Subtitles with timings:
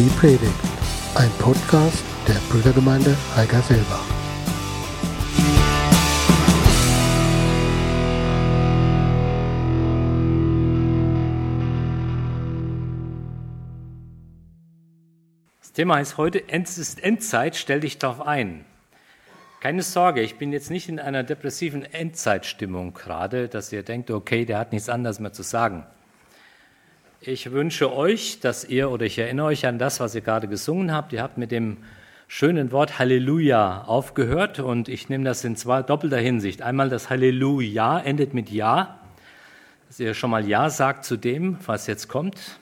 [0.00, 0.54] Die Predigt,
[1.14, 4.06] ein Podcast der Brüdergemeinde Heigerselbach.
[15.60, 18.64] Das Thema ist heute, es ist Endzeit, stell dich darauf ein.
[19.60, 24.46] Keine Sorge, ich bin jetzt nicht in einer depressiven Endzeitstimmung gerade, dass ihr denkt, okay,
[24.46, 25.84] der hat nichts anderes mehr zu sagen.
[27.22, 30.90] Ich wünsche euch, dass ihr, oder ich erinnere euch an das, was ihr gerade gesungen
[30.90, 31.76] habt, ihr habt mit dem
[32.28, 36.62] schönen Wort Halleluja aufgehört und ich nehme das in zwei doppelter Hinsicht.
[36.62, 39.00] Einmal das Halleluja endet mit Ja,
[39.86, 42.58] dass ihr schon mal Ja sagt zu dem, was jetzt kommt.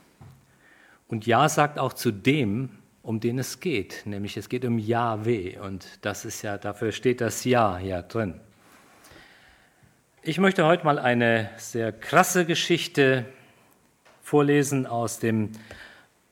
[1.06, 2.70] Und Ja sagt auch zu dem,
[3.02, 5.56] um den es geht, nämlich es geht um Yahweh.
[5.58, 8.40] Und das ist ja, dafür steht das Ja hier drin.
[10.22, 13.24] Ich möchte heute mal eine sehr krasse Geschichte
[14.28, 15.52] vorlesen aus dem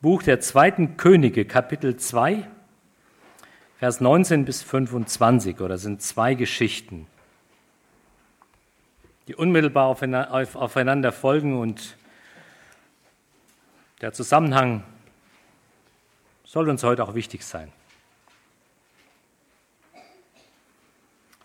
[0.02, 2.46] Buch der zweiten Könige, Kapitel 2,
[3.78, 7.06] Vers 19 bis 25, oder sind zwei Geschichten,
[9.28, 11.96] die unmittelbar aufeinander folgen und
[14.02, 14.84] der Zusammenhang
[16.44, 17.72] soll uns heute auch wichtig sein.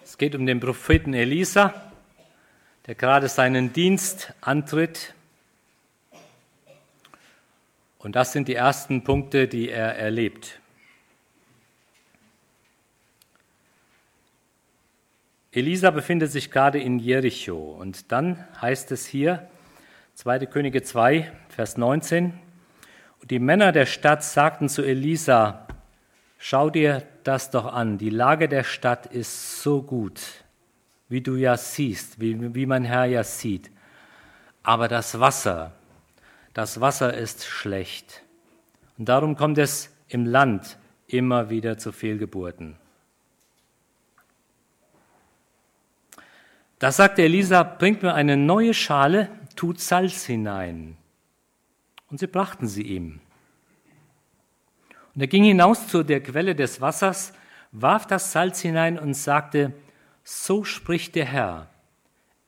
[0.04, 1.74] Es geht um den Propheten Elisa,
[2.88, 5.14] der gerade seinen Dienst antritt.
[8.02, 10.60] Und das sind die ersten Punkte, die er erlebt.
[15.52, 19.48] Elisa befindet sich gerade in Jericho und dann heißt es hier,
[20.16, 20.48] 2.
[20.48, 22.34] Könige 2, Vers 19,
[23.22, 25.68] und die Männer der Stadt sagten zu Elisa,
[26.40, 30.22] schau dir das doch an, die Lage der Stadt ist so gut,
[31.08, 33.70] wie du ja siehst, wie, wie mein Herr ja sieht.
[34.64, 35.74] Aber das Wasser,
[36.54, 38.24] das Wasser ist schlecht.
[38.98, 40.78] Und darum kommt es im Land
[41.08, 42.76] immer wieder zu Fehlgeburten.
[46.80, 50.98] Da sagte Elisa, bringt mir eine neue Schale, tut Salz hinein.
[52.10, 53.22] Und sie brachten sie ihm.
[55.14, 57.34] Und er ging hinaus zu der Quelle des Wassers,
[57.72, 59.74] warf das Salz hinein und sagte,
[60.24, 61.70] so spricht der Herr,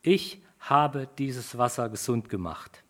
[0.02, 2.83] ich habe dieses Wasser gesund gemacht.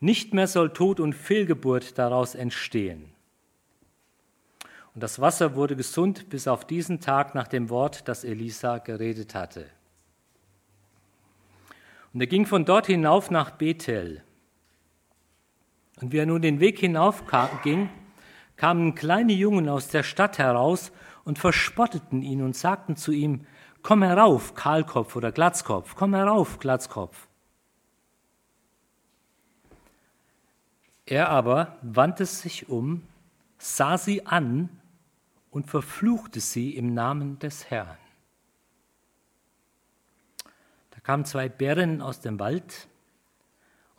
[0.00, 3.12] Nicht mehr soll Tod und Fehlgeburt daraus entstehen.
[4.94, 9.34] Und das Wasser wurde gesund bis auf diesen Tag nach dem Wort, das Elisa geredet
[9.34, 9.66] hatte.
[12.12, 14.24] Und er ging von dort hinauf nach Bethel.
[16.00, 17.88] Und wie er nun den Weg hinaufging,
[18.56, 20.92] kamen kleine Jungen aus der Stadt heraus
[21.24, 23.46] und verspotteten ihn und sagten zu ihm,
[23.82, 27.29] Komm herauf, Kahlkopf oder Glatzkopf, komm herauf, Glatzkopf.
[31.06, 33.02] Er aber wandte sich um,
[33.58, 34.68] sah sie an
[35.50, 37.96] und verfluchte sie im Namen des Herrn.
[40.90, 42.88] Da kamen zwei Bären aus dem Wald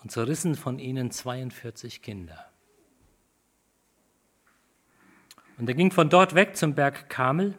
[0.01, 2.47] und zerrissen von ihnen 42 Kinder.
[5.57, 7.56] Und er ging von dort weg zum Berg Kamel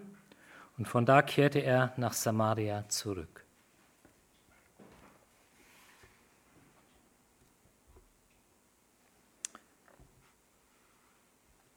[0.77, 3.42] und von da kehrte er nach Samaria zurück.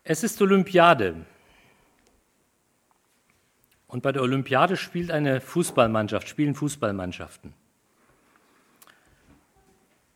[0.08, 1.16] Es ist Olympiade.
[3.88, 7.54] Und bei der Olympiade spielt eine Fußballmannschaft, spielen Fußballmannschaften.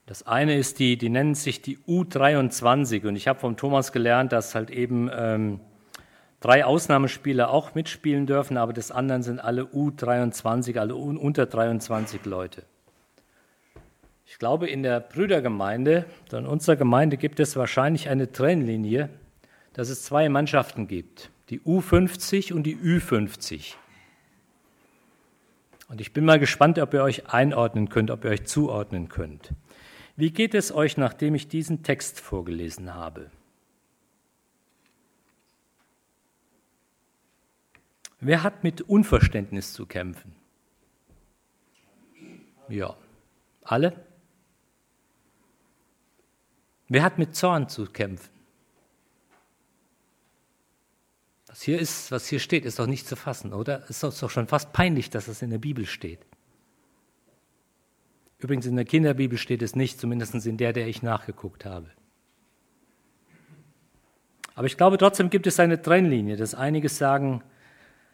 [0.05, 4.31] Das eine ist die, die nennen sich die U23 und ich habe vom Thomas gelernt,
[4.31, 5.59] dass halt eben ähm,
[6.39, 12.63] drei Ausnahmespieler auch mitspielen dürfen, aber das anderen sind alle U23, alle unter 23 Leute.
[14.27, 19.09] Ich glaube, in der Brüdergemeinde, in unserer Gemeinde gibt es wahrscheinlich eine Trennlinie,
[19.79, 23.75] dass es zwei Mannschaften gibt, die U50 und die Ü50.
[25.87, 29.53] Und ich bin mal gespannt, ob ihr euch einordnen könnt, ob ihr euch zuordnen könnt.
[30.17, 33.31] Wie geht es euch, nachdem ich diesen Text vorgelesen habe?
[38.19, 40.35] Wer hat mit Unverständnis zu kämpfen?
[42.67, 42.97] Ja,
[43.63, 43.95] alle?
[46.89, 48.38] Wer hat mit Zorn zu kämpfen?
[51.59, 53.83] Was hier ist, was hier steht, ist doch nicht zu fassen, oder?
[53.89, 56.19] Es ist doch schon fast peinlich, dass es in der Bibel steht.
[58.37, 61.91] Übrigens in der Kinderbibel steht es nicht, zumindest in der, der ich nachgeguckt habe.
[64.55, 67.43] Aber ich glaube, trotzdem gibt es eine Trennlinie, dass einige sagen,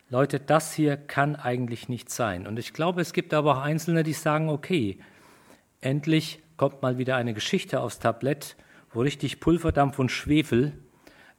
[0.10, 2.48] Leute, das hier kann eigentlich nicht sein.
[2.48, 4.98] Und ich glaube, es gibt aber auch Einzelne, die sagen, okay,
[5.82, 8.56] endlich kommt mal wieder eine Geschichte aufs Tablett,
[8.92, 10.74] wo richtig Pulverdampf und Schwefel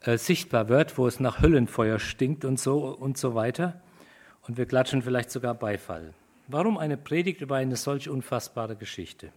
[0.00, 3.80] äh, sichtbar wird, wo es nach Höllenfeuer stinkt und so und so weiter.
[4.42, 6.14] Und wir klatschen vielleicht sogar Beifall.
[6.48, 9.32] Warum eine Predigt über eine solch unfassbare Geschichte?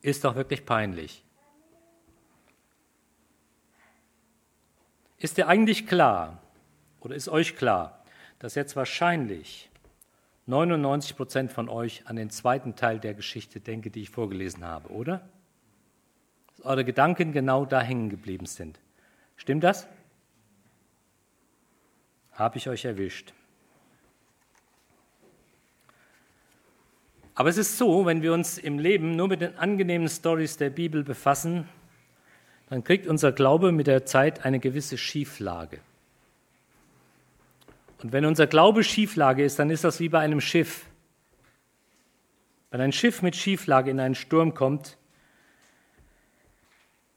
[0.00, 1.22] Ist doch wirklich peinlich.
[5.18, 6.42] Ist dir eigentlich klar,
[7.00, 8.04] oder ist euch klar,
[8.38, 9.70] dass jetzt wahrscheinlich
[10.46, 14.90] 99 Prozent von euch an den zweiten Teil der Geschichte denke, die ich vorgelesen habe,
[14.90, 15.26] oder?
[16.48, 18.78] Dass eure Gedanken genau da hängen geblieben sind.
[19.36, 19.86] Stimmt das?
[22.32, 23.32] Habe ich euch erwischt.
[27.34, 30.70] Aber es ist so, wenn wir uns im Leben nur mit den angenehmen Stories der
[30.70, 31.68] Bibel befassen,
[32.68, 35.80] dann kriegt unser Glaube mit der Zeit eine gewisse Schieflage.
[38.02, 40.86] Und wenn unser Glaube Schieflage ist, dann ist das wie bei einem Schiff.
[42.70, 44.96] Wenn ein Schiff mit Schieflage in einen Sturm kommt,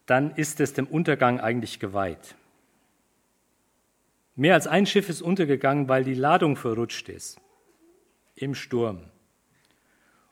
[0.08, 2.34] dann ist es dem Untergang eigentlich geweiht.
[4.36, 7.38] Mehr als ein Schiff ist untergegangen, weil die Ladung verrutscht ist
[8.36, 9.02] im Sturm.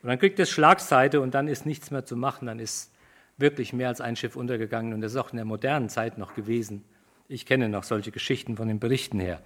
[0.03, 2.93] Und dann kriegt es Schlagseite und dann ist nichts mehr zu machen, dann ist
[3.37, 6.35] wirklich mehr als ein Schiff untergegangen und das ist auch in der modernen Zeit noch
[6.35, 6.85] gewesen.
[7.29, 9.43] Ich kenne noch solche Geschichten von den Berichten her.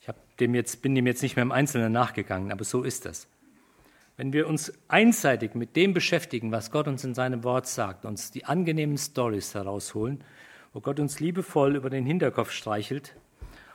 [0.00, 0.08] Ich
[0.38, 3.28] dem jetzt, bin dem jetzt nicht mehr im Einzelnen nachgegangen, aber so ist das.
[4.20, 8.30] Wenn wir uns einseitig mit dem beschäftigen, was Gott uns in seinem Wort sagt, uns
[8.30, 10.22] die angenehmen Stories herausholen,
[10.74, 13.16] wo Gott uns liebevoll über den Hinterkopf streichelt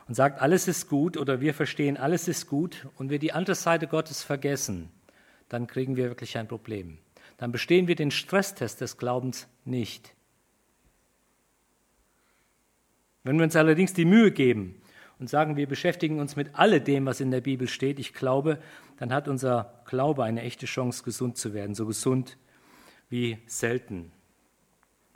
[0.06, 3.56] und sagt, alles ist gut oder wir verstehen, alles ist gut und wir die andere
[3.56, 4.88] Seite Gottes vergessen,
[5.48, 6.98] dann kriegen wir wirklich ein Problem.
[7.38, 10.14] Dann bestehen wir den Stresstest des Glaubens nicht.
[13.24, 14.80] Wenn wir uns allerdings die Mühe geben
[15.18, 18.60] und sagen, wir beschäftigen uns mit alledem, was in der Bibel steht, ich glaube,
[18.98, 22.38] dann hat unser Glaube eine echte Chance, gesund zu werden, so gesund
[23.08, 24.12] wie selten.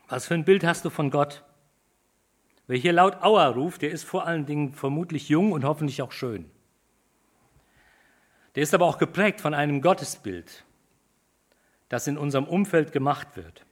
[0.09, 1.45] Was für ein Bild hast du von Gott?
[2.67, 6.13] Wer hier laut Aua ruft, der ist vor allen Dingen vermutlich jung und hoffentlich auch
[6.13, 6.51] schön.
[8.55, 10.65] Der ist aber auch geprägt von einem Gottesbild,
[11.89, 13.65] das in unserem Umfeld gemacht wird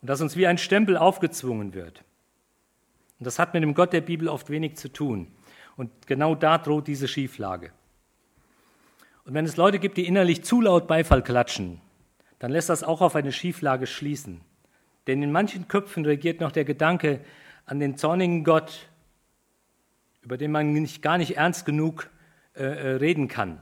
[0.00, 2.04] und das uns wie ein Stempel aufgezwungen wird.
[3.18, 5.28] Und das hat mit dem Gott der Bibel oft wenig zu tun.
[5.76, 7.72] Und genau da droht diese Schieflage.
[9.26, 11.80] Und wenn es Leute gibt, die innerlich zu laut Beifall klatschen,
[12.38, 14.40] dann lässt das auch auf eine Schieflage schließen.
[15.06, 17.20] Denn in manchen Köpfen regiert noch der Gedanke
[17.66, 18.88] an den zornigen Gott,
[20.22, 22.08] über den man nicht, gar nicht ernst genug
[22.54, 23.60] äh, äh reden kann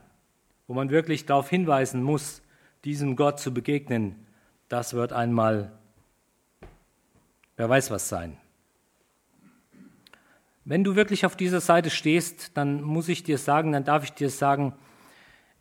[0.66, 2.42] wo man wirklich darauf hinweisen muss,
[2.84, 4.26] diesem Gott zu begegnen,
[4.68, 5.72] das wird einmal,
[7.56, 8.36] wer weiß was sein.
[10.64, 14.12] Wenn du wirklich auf dieser Seite stehst, dann muss ich dir sagen, dann darf ich
[14.12, 14.74] dir sagen,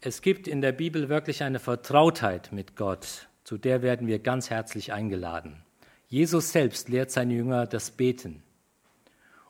[0.06, 4.50] es gibt in der Bibel wirklich eine Vertrautheit mit Gott, zu der werden wir ganz
[4.50, 5.64] herzlich eingeladen.
[6.10, 8.44] Jesus selbst lehrt seine Jünger das Beten.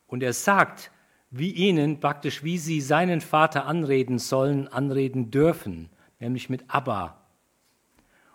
[0.05, 0.91] Und er sagt,
[1.31, 5.89] wie ihnen praktisch, wie sie seinen Vater anreden sollen, anreden dürfen,
[6.19, 7.19] nämlich mit Abba.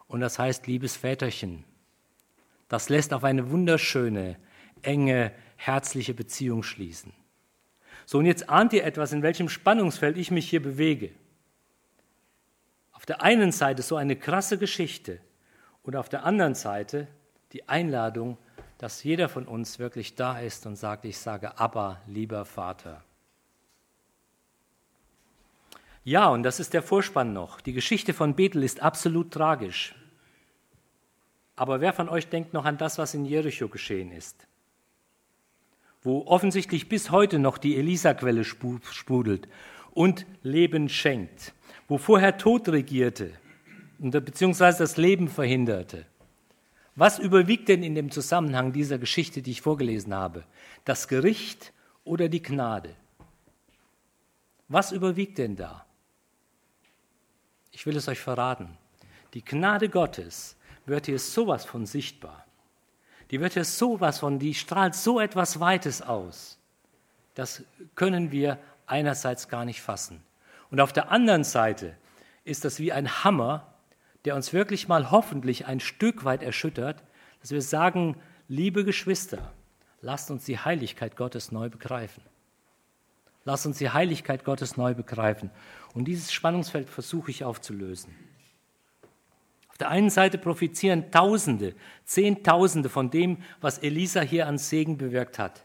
[0.09, 1.63] Und das heißt, liebes Väterchen.
[2.67, 4.37] Das lässt auf eine wunderschöne,
[4.83, 7.13] enge, herzliche Beziehung schließen.
[8.07, 11.11] So, und jetzt ahnt ihr etwas, in welchem Spannungsfeld ich mich hier bewege.
[13.09, 15.19] Der einen Seite so eine krasse Geschichte
[15.83, 17.09] und auf der anderen Seite
[17.53, 18.37] die Einladung,
[18.77, 23.03] dass jeder von uns wirklich da ist und sagt, ich sage aber, lieber Vater.
[26.05, 27.61] Ja, und das ist der Vorspann noch.
[27.61, 29.95] Die Geschichte von Bethel ist absolut tragisch.
[31.57, 34.47] Aber wer von euch denkt noch an das, was in Jericho geschehen ist?
[36.03, 39.49] Wo offensichtlich bis heute noch die Elisa-Quelle sprudelt
[39.91, 41.53] und Leben schenkt.
[41.89, 43.33] Wo vorher Tod regierte,
[43.99, 46.07] beziehungsweise das Leben verhinderte.
[46.95, 50.45] Was überwiegt denn in dem Zusammenhang dieser Geschichte, die ich vorgelesen habe?
[50.85, 51.73] Das Gericht
[52.05, 52.95] oder die Gnade?
[54.69, 55.87] Was überwiegt denn da?
[57.71, 58.77] Ich will es euch verraten.
[59.35, 62.45] Die Gnade Gottes wird hier sowas von sichtbar.
[63.31, 66.59] Die wird hier sowas von, die strahlt so etwas Weites aus.
[67.35, 67.63] Das
[67.95, 70.23] können wir einerseits gar nicht fassen.
[70.71, 71.97] Und auf der anderen Seite
[72.45, 73.75] ist das wie ein Hammer,
[74.25, 77.03] der uns wirklich mal hoffentlich ein Stück weit erschüttert,
[77.41, 78.17] dass wir sagen,
[78.49, 79.53] liebe Geschwister,
[80.01, 82.23] lasst uns die Heiligkeit Gottes neu begreifen.
[83.45, 85.51] Lasst uns die Heiligkeit Gottes neu begreifen.
[85.95, 88.15] Und dieses Spannungsfeld versuche ich aufzulösen.
[89.71, 95.39] Auf der einen Seite profitieren Tausende, Zehntausende von dem, was Elisa hier an Segen bewirkt
[95.39, 95.63] hat.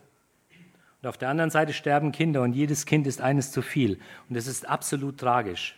[1.04, 4.00] Und auf der anderen Seite sterben Kinder und jedes Kind ist eines zu viel.
[4.30, 5.78] Und es ist absolut tragisch.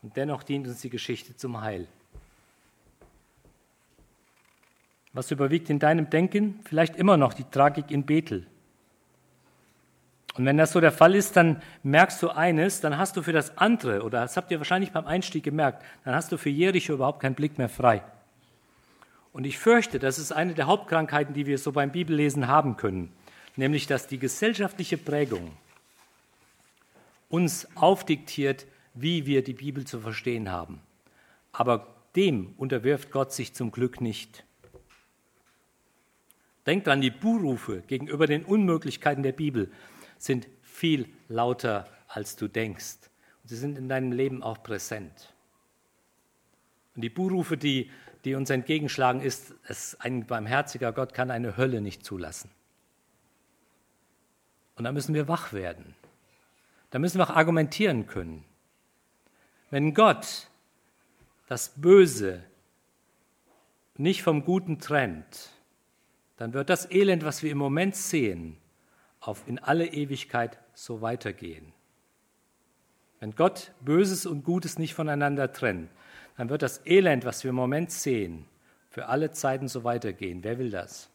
[0.00, 1.88] Und dennoch dient uns die Geschichte zum Heil.
[5.12, 6.60] Was überwiegt in deinem Denken?
[6.62, 8.46] Vielleicht immer noch die Tragik in Bethel.
[10.36, 13.32] Und wenn das so der Fall ist, dann merkst du eines, dann hast du für
[13.32, 16.92] das andere, oder das habt ihr wahrscheinlich beim Einstieg gemerkt, dann hast du für Jericho
[16.92, 18.04] überhaupt keinen Blick mehr frei.
[19.32, 23.12] Und ich fürchte, das ist eine der Hauptkrankheiten, die wir so beim Bibellesen haben können,
[23.56, 25.52] nämlich dass die gesellschaftliche Prägung
[27.28, 30.80] uns aufdiktiert, wie wir die Bibel zu verstehen haben.
[31.52, 34.44] Aber dem unterwirft Gott sich zum Glück nicht.
[36.66, 39.70] Denkt an die Buhrufe gegenüber den Unmöglichkeiten der Bibel
[40.18, 42.98] sind viel lauter, als du denkst.
[43.42, 45.32] Und sie sind in deinem Leben auch präsent.
[46.94, 47.90] Und die Buhrufe, die,
[48.24, 52.50] die uns entgegenschlagen, ist, es ein barmherziger Gott kann eine Hölle nicht zulassen.
[54.80, 55.94] Und da müssen wir wach werden.
[56.88, 58.44] Da müssen wir auch argumentieren können.
[59.68, 60.48] Wenn Gott
[61.48, 62.42] das Böse
[63.98, 65.50] nicht vom Guten trennt,
[66.38, 68.56] dann wird das Elend, was wir im Moment sehen,
[69.20, 71.74] auf in alle Ewigkeit so weitergehen.
[73.18, 75.90] Wenn Gott Böses und Gutes nicht voneinander trennt,
[76.38, 78.46] dann wird das Elend, was wir im Moment sehen,
[78.88, 80.42] für alle Zeiten so weitergehen.
[80.42, 81.09] Wer will das?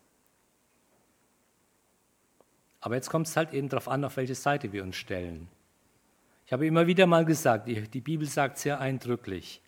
[2.86, 5.48] Aber jetzt kommt es halt eben darauf an, auf welche Seite wir uns stellen.
[6.46, 9.64] Ich habe immer wieder mal gesagt, die, die Bibel sagt sehr eindrücklich,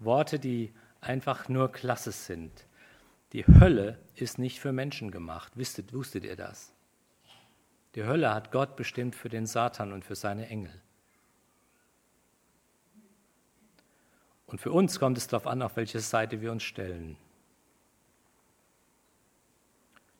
[0.00, 2.50] Worte, die einfach nur klasse sind.
[3.34, 5.56] Die Hölle ist nicht für Menschen gemacht.
[5.56, 6.72] Wusstet, wusstet ihr das?
[7.94, 10.74] Die Hölle hat Gott bestimmt für den Satan und für seine Engel.
[14.46, 17.16] Und für uns kommt es darauf an, auf welche Seite wir uns stellen.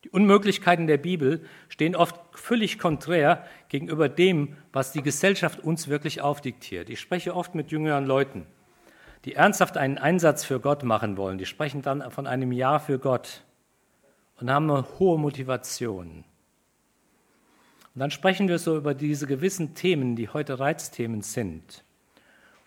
[0.11, 6.89] Unmöglichkeiten der Bibel stehen oft völlig konträr gegenüber dem, was die Gesellschaft uns wirklich aufdiktiert.
[6.89, 8.45] Ich spreche oft mit jüngeren Leuten,
[9.23, 11.37] die ernsthaft einen Einsatz für Gott machen wollen.
[11.37, 13.43] Die sprechen dann von einem Ja für Gott
[14.39, 16.25] und haben eine hohe Motivation.
[17.93, 21.83] Und dann sprechen wir so über diese gewissen Themen, die heute Reizthemen sind.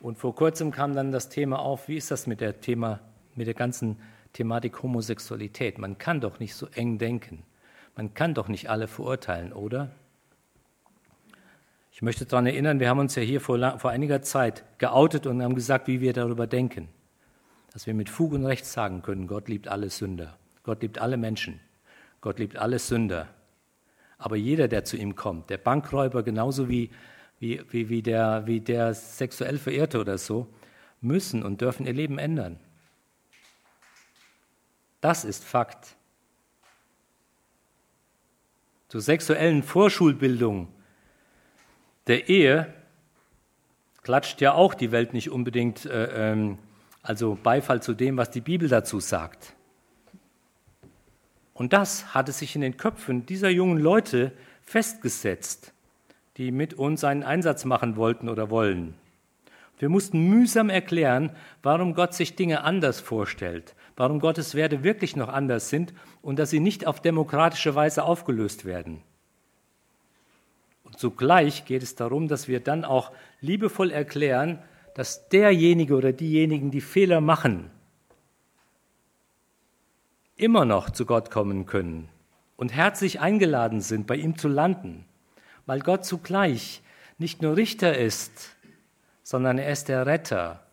[0.01, 3.01] Und vor kurzem kam dann das Thema auf, wie ist das mit der Thema,
[3.35, 3.97] mit der ganzen
[4.35, 5.79] Thematik Homosexualität?
[5.79, 7.43] Man kann doch nicht so eng denken.
[7.97, 9.91] Man kann doch nicht alle verurteilen, oder?
[11.93, 15.41] Ich möchte daran erinnern, wir haben uns ja hier vor, vor einiger Zeit geoutet und
[15.43, 16.89] haben gesagt, wie wir darüber denken.
[17.73, 20.37] Dass wir mit Fug und Recht sagen können, Gott liebt alle Sünder.
[20.65, 21.61] Gott liebt alle Menschen.
[22.21, 23.29] Gott liebt alle Sünder.
[24.19, 26.91] Aber jeder, der zu ihm kommt, der Bankräuber genauso wie,
[27.39, 30.49] wie, wie, wie, der, wie der sexuell Verehrte oder so,
[31.01, 32.59] müssen und dürfen ihr Leben ändern.
[35.05, 35.97] Das ist Fakt.
[38.89, 40.69] Zur sexuellen Vorschulbildung
[42.07, 42.73] der Ehe
[44.03, 46.57] klatscht ja auch die Welt nicht unbedingt äh, ähm,
[47.03, 49.53] also Beifall zu dem, was die Bibel dazu sagt.
[51.53, 54.33] Und das hatte sich in den Köpfen dieser jungen Leute
[54.63, 55.75] festgesetzt,
[56.39, 58.95] die mit uns einen Einsatz machen wollten oder wollen.
[59.79, 65.29] Wir mussten mühsam erklären, warum Gott sich Dinge anders vorstellt, warum Gottes Werte wirklich noch
[65.29, 69.03] anders sind und dass sie nicht auf demokratische Weise aufgelöst werden.
[70.83, 74.63] Und zugleich geht es darum, dass wir dann auch liebevoll erklären,
[74.95, 77.71] dass derjenige oder diejenigen, die Fehler machen,
[80.37, 82.09] immer noch zu Gott kommen können
[82.57, 85.05] und herzlich eingeladen sind, bei ihm zu landen,
[85.67, 86.83] weil Gott zugleich
[87.19, 88.57] nicht nur Richter ist,
[89.23, 90.64] sondern er ist der Retter.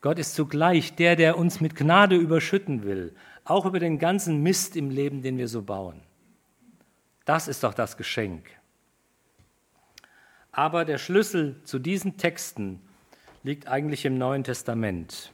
[0.00, 3.14] Gott ist zugleich der, der uns mit Gnade überschütten will,
[3.44, 6.00] auch über den ganzen Mist im Leben, den wir so bauen.
[7.24, 8.48] Das ist doch das Geschenk.
[10.52, 12.80] Aber der Schlüssel zu diesen Texten
[13.42, 15.32] liegt eigentlich im Neuen Testament,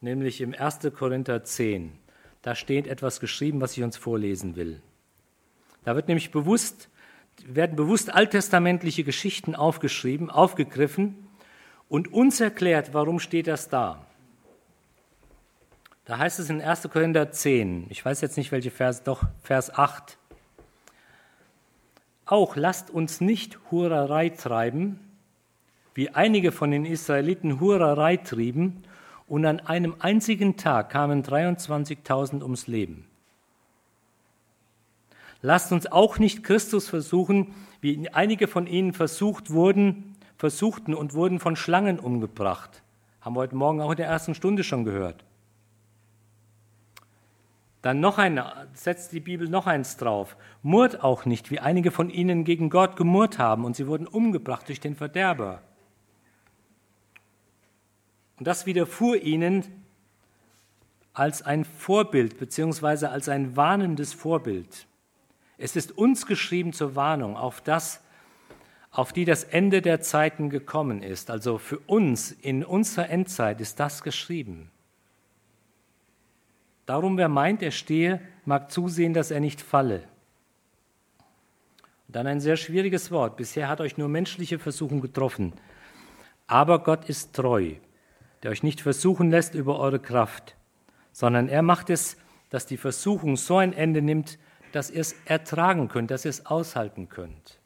[0.00, 0.80] nämlich im 1.
[0.94, 1.98] Korinther 10
[2.44, 4.82] da steht etwas geschrieben, was ich uns vorlesen will.
[5.82, 6.90] Da wird nämlich bewusst,
[7.46, 11.23] werden bewusst alttestamentliche Geschichten aufgeschrieben, aufgegriffen
[11.88, 14.04] und uns erklärt, warum steht das da.
[16.04, 16.88] Da heißt es in 1.
[16.92, 20.18] Korinther 10, ich weiß jetzt nicht welche Vers, doch Vers 8.
[22.26, 25.00] Auch lasst uns nicht Hurerei treiben,
[25.94, 28.82] wie einige von den Israeliten Hurerei trieben
[29.26, 33.06] und an einem einzigen Tag kamen 23.000 ums Leben.
[35.40, 40.13] Lasst uns auch nicht Christus versuchen, wie einige von ihnen versucht wurden,
[40.44, 42.82] versuchten und wurden von Schlangen umgebracht.
[43.22, 45.24] Haben wir heute Morgen auch in der ersten Stunde schon gehört.
[47.80, 48.38] Dann noch ein,
[48.74, 50.36] setzt die Bibel noch eins drauf.
[50.62, 54.68] Murrt auch nicht, wie einige von ihnen gegen Gott gemurrt haben und sie wurden umgebracht
[54.68, 55.62] durch den Verderber.
[58.38, 59.64] Und das widerfuhr ihnen
[61.14, 64.86] als ein Vorbild beziehungsweise als ein warnendes Vorbild.
[65.56, 68.03] Es ist uns geschrieben zur Warnung auf das,
[68.94, 71.28] auf die das Ende der Zeiten gekommen ist.
[71.28, 74.70] Also für uns in unserer Endzeit ist das geschrieben.
[76.86, 80.04] Darum, wer meint, er stehe, mag zusehen, dass er nicht falle.
[82.06, 83.36] Und dann ein sehr schwieriges Wort.
[83.36, 85.54] Bisher hat euch nur menschliche Versuchung getroffen.
[86.46, 87.72] Aber Gott ist treu,
[88.44, 90.54] der euch nicht versuchen lässt über eure Kraft,
[91.10, 92.16] sondern er macht es,
[92.48, 94.38] dass die Versuchung so ein Ende nimmt,
[94.70, 97.58] dass ihr es ertragen könnt, dass ihr es aushalten könnt.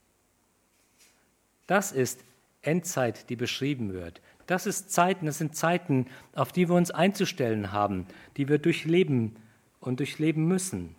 [1.68, 2.24] Das ist
[2.62, 4.20] Endzeit, die beschrieben wird.
[4.48, 8.06] Das ist Zeiten, das sind Zeiten, auf die wir uns einzustellen haben,
[8.36, 9.36] die wir durchleben
[9.78, 10.96] und durchleben müssen.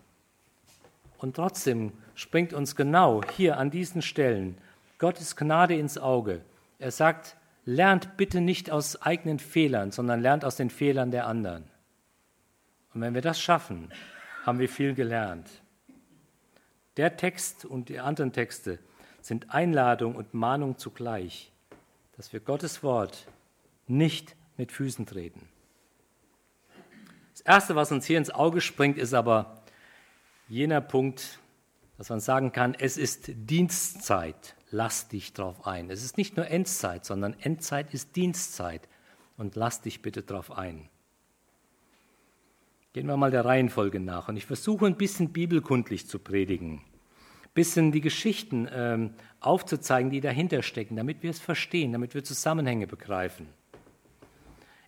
[1.18, 4.58] Und trotzdem springt uns genau hier an diesen Stellen
[5.00, 6.42] Gottes Gnade ins Auge.
[6.78, 7.36] Er sagt,
[7.66, 11.64] lernt bitte nicht aus eigenen Fehlern, sondern lernt aus den Fehlern der anderen.
[12.94, 13.92] Und wenn wir das schaffen,
[14.46, 15.50] haben wir viel gelernt.
[16.98, 18.80] Der Text und die anderen Texte
[19.22, 21.52] sind Einladung und Mahnung zugleich,
[22.16, 23.28] dass wir Gottes Wort
[23.88, 25.48] nicht mit Füßen treten.
[27.32, 29.64] Das Erste, was uns hier ins Auge springt, ist aber
[30.48, 31.40] jener Punkt,
[31.98, 35.90] dass man sagen kann, es ist Dienstzeit, lass dich drauf ein.
[35.90, 38.88] Es ist nicht nur Endzeit, sondern Endzeit ist Dienstzeit
[39.38, 40.90] und lass dich bitte drauf ein.
[42.94, 46.82] Gehen wir mal der Reihenfolge nach und ich versuche ein bisschen bibelkundlich zu predigen
[47.54, 52.88] bisschen die Geschichten ähm, aufzuzeigen, die dahinter stecken, damit wir es verstehen, damit wir Zusammenhänge
[52.88, 53.48] begreifen.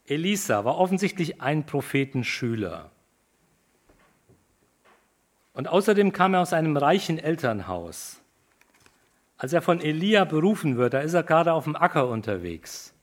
[0.06, 2.92] Elisa war offensichtlich ein Prophetenschüler.
[5.54, 8.22] Und außerdem kam er aus einem reichen Elternhaus.
[9.38, 12.94] Als er von Elia berufen wird, da ist er gerade auf dem Acker unterwegs.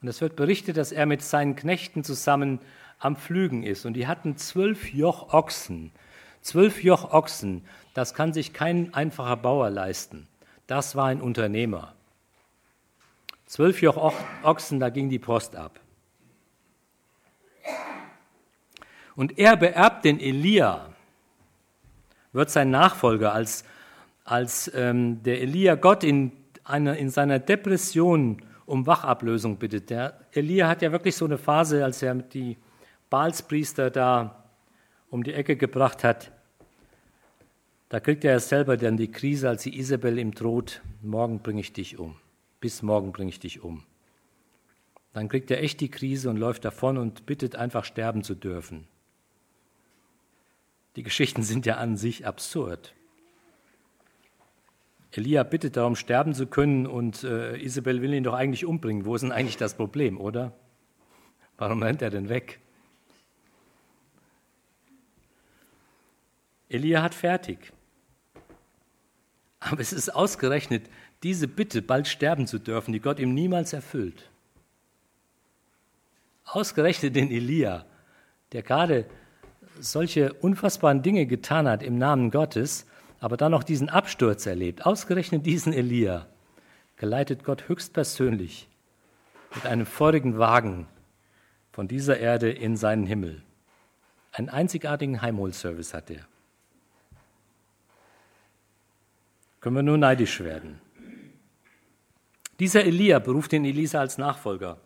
[0.00, 2.60] Und es wird berichtet, dass er mit seinen Knechten zusammen
[2.98, 3.86] am Pflügen ist.
[3.86, 5.92] Und die hatten zwölf Joch Ochsen.
[6.40, 7.64] Zwölf Joch Ochsen,
[7.94, 10.26] das kann sich kein einfacher Bauer leisten.
[10.66, 11.94] Das war ein Unternehmer.
[13.46, 15.78] Zwölf Joch Ochsen, da ging die Post ab.
[19.14, 20.88] Und er beerbt den Elia,
[22.32, 23.64] wird sein Nachfolger, als,
[24.24, 26.32] als ähm, der Elia Gott in,
[26.64, 29.90] eine, in seiner Depression um Wachablösung bittet.
[29.90, 32.56] Der Elia hat ja wirklich so eine Phase, als er die
[33.10, 34.44] Baalspriester da
[35.10, 36.32] um die Ecke gebracht hat.
[37.92, 41.74] Da kriegt er selber dann die Krise, als die Isabel ihm droht, morgen bringe ich
[41.74, 42.16] dich um.
[42.58, 43.84] Bis morgen bringe ich dich um.
[45.12, 48.88] Dann kriegt er echt die Krise und läuft davon und bittet einfach sterben zu dürfen.
[50.96, 52.94] Die Geschichten sind ja an sich absurd.
[55.10, 59.04] Elia bittet darum, sterben zu können und äh, Isabel will ihn doch eigentlich umbringen.
[59.04, 60.54] Wo ist denn eigentlich das Problem, oder?
[61.58, 62.58] Warum rennt er denn weg?
[66.70, 67.70] Elia hat fertig.
[69.64, 70.90] Aber es ist ausgerechnet
[71.22, 74.28] diese Bitte, bald sterben zu dürfen, die Gott ihm niemals erfüllt.
[76.44, 77.86] Ausgerechnet den Elia,
[78.50, 79.06] der gerade
[79.78, 82.86] solche unfassbaren Dinge getan hat im Namen Gottes,
[83.20, 84.84] aber dann noch diesen Absturz erlebt.
[84.84, 86.26] Ausgerechnet diesen Elia
[86.96, 88.68] geleitet Gott höchstpersönlich
[89.54, 90.88] mit einem feurigen Wagen
[91.70, 93.42] von dieser Erde in seinen Himmel.
[94.32, 96.26] Einen einzigartigen Heimholservice hat er.
[99.62, 100.80] Können wir nur neidisch werden.
[102.58, 104.78] Dieser Elia beruft den Elisa als Nachfolger.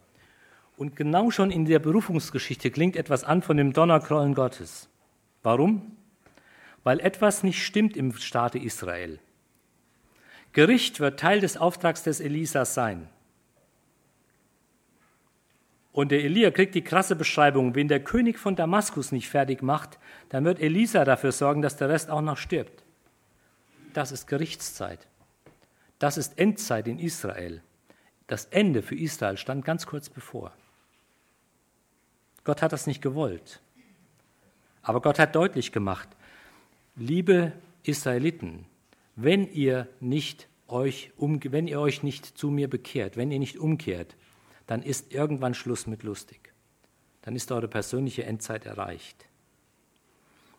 [0.77, 4.89] Und genau schon in der Berufungsgeschichte klingt etwas an von dem Donnerkrollen Gottes.
[5.43, 5.97] Warum?
[6.85, 9.19] Weil etwas nicht stimmt im Staate Israel.
[10.53, 13.09] Gericht wird Teil des Auftrags des Elisas sein.
[15.93, 19.99] Und der Elia kriegt die krasse Beschreibung, wenn der König von Damaskus nicht fertig macht,
[20.29, 22.86] dann wird Elisa dafür sorgen, dass der Rest auch noch stirbt
[23.97, 25.07] das ist Gerichtszeit.
[25.99, 27.63] Das ist Endzeit in Israel.
[28.27, 30.53] Das Ende für Israel stand ganz kurz bevor.
[32.45, 33.61] Gott hat das nicht gewollt.
[34.83, 36.09] Aber Gott hat deutlich gemacht,
[36.95, 38.67] liebe Israeliten,
[39.17, 43.59] wenn ihr nicht euch um, wenn ihr euch nicht zu mir bekehrt, wenn ihr nicht
[43.59, 44.17] umkehrt,
[44.67, 46.53] dann ist irgendwann Schluss mit lustig.
[47.23, 49.27] Dann ist eure persönliche Endzeit erreicht.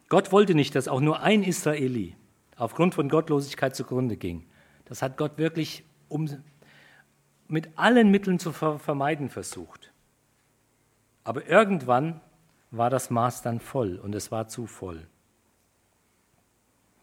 [0.10, 2.16] Gott wollte nicht, dass auch nur ein Israeli
[2.58, 4.46] aufgrund von Gottlosigkeit zugrunde ging.
[4.86, 6.30] Das hat Gott wirklich um,
[7.48, 9.94] mit allen Mitteln zu vermeiden versucht.
[11.24, 12.22] Aber irgendwann
[12.72, 15.08] war das Maß dann voll und es war zu voll.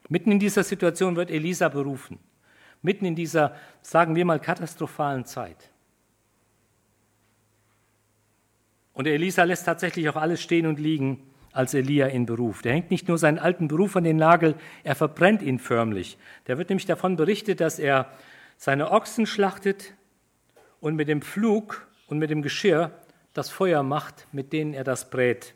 [0.08, 2.18] Mitten in dieser Situation wird Elisa berufen.
[2.82, 5.70] Mitten in dieser, sagen wir mal, katastrophalen Zeit.
[8.92, 12.66] Und Elisa lässt tatsächlich auch alles stehen und liegen als Elia ihn beruft.
[12.66, 16.18] Er hängt nicht nur seinen alten Beruf an den Nagel, er verbrennt ihn förmlich.
[16.44, 18.10] Da wird nämlich davon berichtet, dass er
[18.58, 19.94] seine Ochsen schlachtet
[20.80, 22.90] und mit dem Pflug und mit dem Geschirr
[23.32, 25.54] das Feuer macht, mit denen er das brät.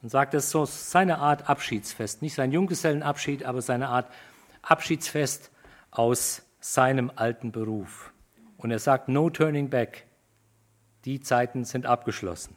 [0.00, 2.22] Und sagt, das ist so seine Art Abschiedsfest.
[2.22, 4.10] Nicht sein Junggesellenabschied, aber seine Art
[4.62, 5.50] Abschiedsfest
[5.90, 8.12] aus seinem alten Beruf.
[8.56, 10.06] Und er sagt, no turning back.
[11.04, 12.56] Die Zeiten sind abgeschlossen.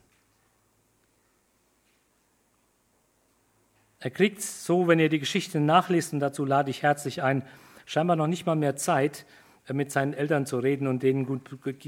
[4.05, 7.41] Er kriegt so, wenn ihr die Geschichte nachlest, und dazu lade ich herzlich ein,
[7.87, 9.25] scheinbar noch nicht mal mehr Zeit,
[9.67, 11.41] äh, mit seinen Eltern zu reden und denen, gut,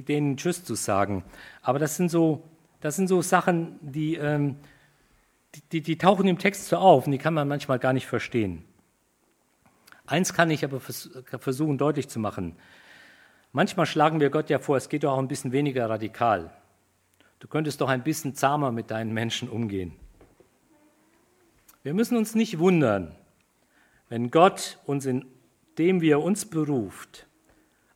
[0.10, 1.24] denen Tschüss zu sagen.
[1.62, 2.42] Aber das sind so,
[2.82, 4.56] das sind so Sachen, die, ähm,
[5.54, 8.08] die, die, die tauchen im Text so auf und die kann man manchmal gar nicht
[8.08, 8.66] verstehen.
[10.08, 12.56] Eins kann ich aber versuchen deutlich zu machen.
[13.52, 16.50] Manchmal schlagen wir Gott ja vor, es geht doch auch ein bisschen weniger radikal.
[17.38, 19.94] Du könntest doch ein bisschen zahmer mit deinen Menschen umgehen.
[21.88, 23.15] Wir müssen uns nicht wundern,
[24.10, 27.28] wenn Gott uns, indem wir uns beruft,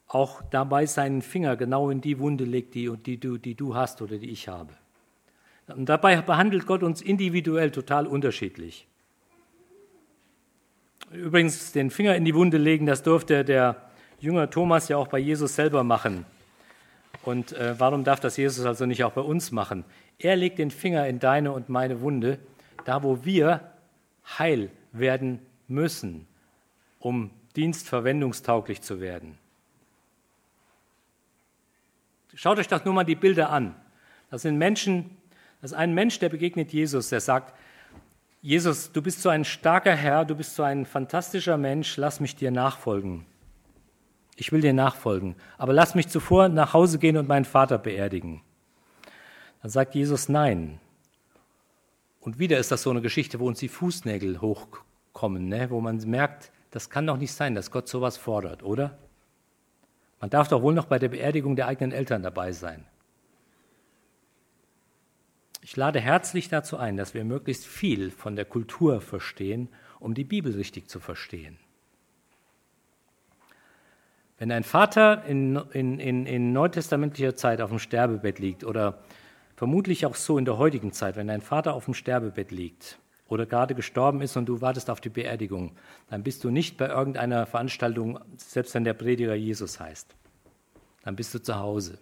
[0.08, 4.02] auch dabei seinen Finger genau in die Wunde legt, die, die, du, die du hast
[4.02, 4.72] oder die ich habe.
[5.68, 8.88] Und dabei behandelt Gott uns individuell total unterschiedlich.
[11.12, 13.76] Übrigens, den Finger in die Wunde legen, das durfte der
[14.22, 16.26] Jünger Thomas ja auch bei Jesus selber machen.
[17.24, 19.84] Und äh, warum darf das Jesus also nicht auch bei uns machen?
[20.18, 22.40] Er legt den Finger in deine und meine Wunde,
[22.86, 23.71] da wo wir
[24.26, 26.28] heil werden müssen,
[27.00, 29.38] um dienstverwendungstauglich zu werden.
[32.34, 33.76] Schaut euch doch nur mal die Bilder an.
[34.30, 35.18] Das sind Menschen,
[35.62, 37.54] das ist ein Mensch, der begegnet Jesus, der sagt,
[38.42, 42.36] Jesus, du bist so ein starker Herr, du bist so ein fantastischer Mensch, lass mich
[42.36, 43.26] dir nachfolgen.
[44.36, 48.42] Ich will dir nachfolgen, aber lass mich zuvor nach Hause gehen und meinen Vater beerdigen.
[49.62, 50.80] Dann sagt Jesus nein.
[52.22, 55.70] Und wieder ist das so eine Geschichte, wo uns die Fußnägel hochkommen, ne?
[55.72, 58.98] wo man merkt, das kann doch nicht sein, dass Gott sowas fordert, oder?
[60.22, 62.86] Man darf doch wohl noch bei der Beerdigung der eigenen Eltern dabei sein.
[65.64, 70.24] Ich lade herzlich dazu ein, dass wir möglichst viel von der Kultur verstehen, um die
[70.24, 71.58] Bibel richtig zu verstehen.
[74.38, 79.04] Wenn ein Vater in, in, in, in neutestamentlicher Zeit auf dem Sterbebett liegt oder
[79.62, 82.98] vermutlich auch so in der heutigen Zeit, wenn ein Vater auf dem Sterbebett liegt
[83.28, 85.76] oder gerade gestorben ist und du wartest auf die Beerdigung,
[86.10, 90.16] dann bist du nicht bei irgendeiner Veranstaltung, selbst wenn der Prediger Jesus heißt.
[91.04, 92.00] Dann bist du zu Hause.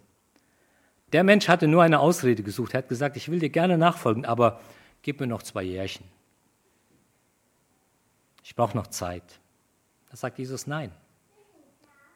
[1.12, 2.76] Der Mensch hatte nur eine Ausrede gesucht.
[2.76, 4.62] Er hat gesagt, ich will dir gerne nachfolgen, aber
[5.02, 6.06] gib mir noch zwei Jährchen.
[8.42, 9.42] Ich brauche noch Zeit.
[10.10, 10.94] Da sagt Jesus, nein,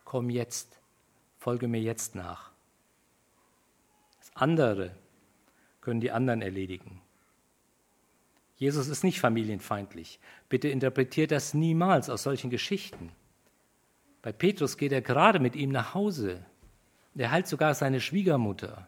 [0.05, 0.79] komm jetzt,
[1.37, 2.51] folge mir jetzt nach.
[4.21, 4.95] Das andere
[5.83, 7.01] können die anderen erledigen.
[8.55, 10.19] Jesus ist nicht familienfeindlich.
[10.47, 13.11] Bitte interpretiert das niemals aus solchen Geschichten.
[14.21, 16.45] Bei Petrus geht er gerade mit ihm nach Hause.
[17.13, 18.87] Der heilt sogar seine Schwiegermutter.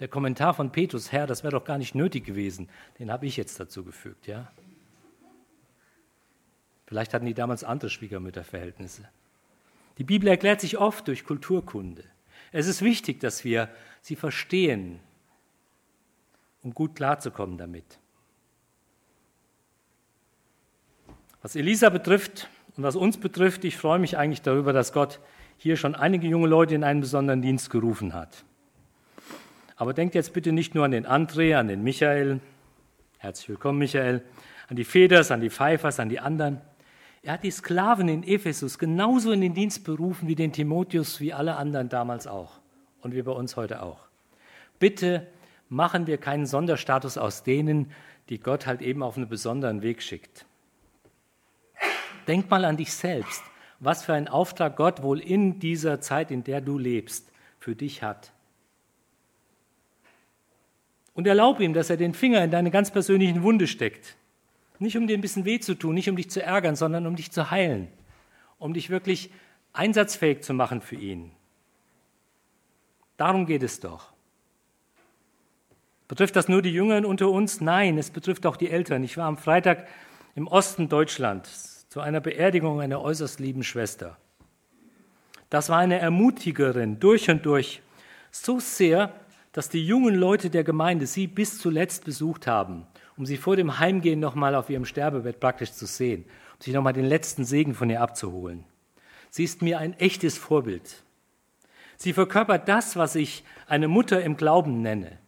[0.00, 3.36] Der Kommentar von Petrus, Herr, das wäre doch gar nicht nötig gewesen, den habe ich
[3.36, 4.52] jetzt dazu gefügt, ja.
[6.86, 9.08] Vielleicht hatten die damals andere Schwiegermütterverhältnisse.
[9.96, 12.04] Die Bibel erklärt sich oft durch Kulturkunde.
[12.52, 13.68] Es ist wichtig, dass wir
[14.00, 15.00] sie verstehen,
[16.62, 17.98] um gut klarzukommen damit.
[21.42, 25.20] Was Elisa betrifft und was uns betrifft, ich freue mich eigentlich darüber, dass Gott
[25.56, 28.44] hier schon einige junge Leute in einen besonderen Dienst gerufen hat.
[29.76, 32.40] Aber denkt jetzt bitte nicht nur an den André, an den Michael,
[33.18, 34.22] herzlich willkommen Michael,
[34.68, 36.60] an die Feders, an die Pfeifers, an die anderen.
[37.22, 41.32] Er hat die Sklaven in Ephesus genauso in den Dienst berufen wie den Timotheus, wie
[41.32, 42.60] alle anderen damals auch
[43.00, 44.00] und wie bei uns heute auch.
[44.78, 45.26] Bitte
[45.68, 47.92] machen wir keinen Sonderstatus aus denen,
[48.28, 50.46] die Gott halt eben auf einen besonderen Weg schickt.
[52.26, 53.42] Denk mal an dich selbst
[53.80, 58.02] was für einen Auftrag Gott wohl in dieser Zeit, in der du lebst, für dich
[58.02, 58.32] hat.
[61.14, 64.16] Und erlaub ihm, dass er den Finger in deine ganz persönlichen Wunde steckt.
[64.78, 67.16] Nicht um dir ein bisschen weh zu tun, nicht um dich zu ärgern, sondern um
[67.16, 67.88] dich zu heilen,
[68.58, 69.30] um dich wirklich
[69.72, 71.32] einsatzfähig zu machen für ihn.
[73.16, 74.12] Darum geht es doch.
[76.08, 77.60] Betrifft das nur die Jüngeren unter uns?
[77.60, 79.04] Nein, es betrifft auch die Eltern.
[79.04, 79.86] Ich war am Freitag
[80.34, 84.16] im Osten Deutschlands zu einer Beerdigung einer äußerst lieben Schwester.
[85.50, 87.82] Das war eine Ermutigerin durch und durch,
[88.30, 89.12] so sehr,
[89.52, 93.78] dass die jungen Leute der Gemeinde sie bis zuletzt besucht haben, um sie vor dem
[93.78, 97.90] Heimgehen nochmal auf ihrem Sterbebett praktisch zu sehen, um sich nochmal den letzten Segen von
[97.90, 98.64] ihr abzuholen.
[99.30, 101.02] Sie ist mir ein echtes Vorbild.
[101.96, 105.18] Sie verkörpert das, was ich eine Mutter im Glauben nenne.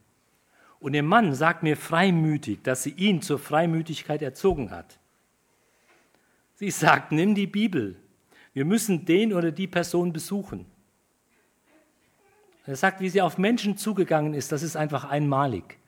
[0.80, 4.98] Und ihr Mann sagt mir freimütig, dass sie ihn zur Freimütigkeit erzogen hat.
[6.54, 7.96] Sie sagt, nimm die Bibel.
[8.52, 10.66] Wir müssen den oder die Person besuchen.
[12.66, 15.78] Er sagt, wie sie auf Menschen zugegangen ist, das ist einfach einmalig.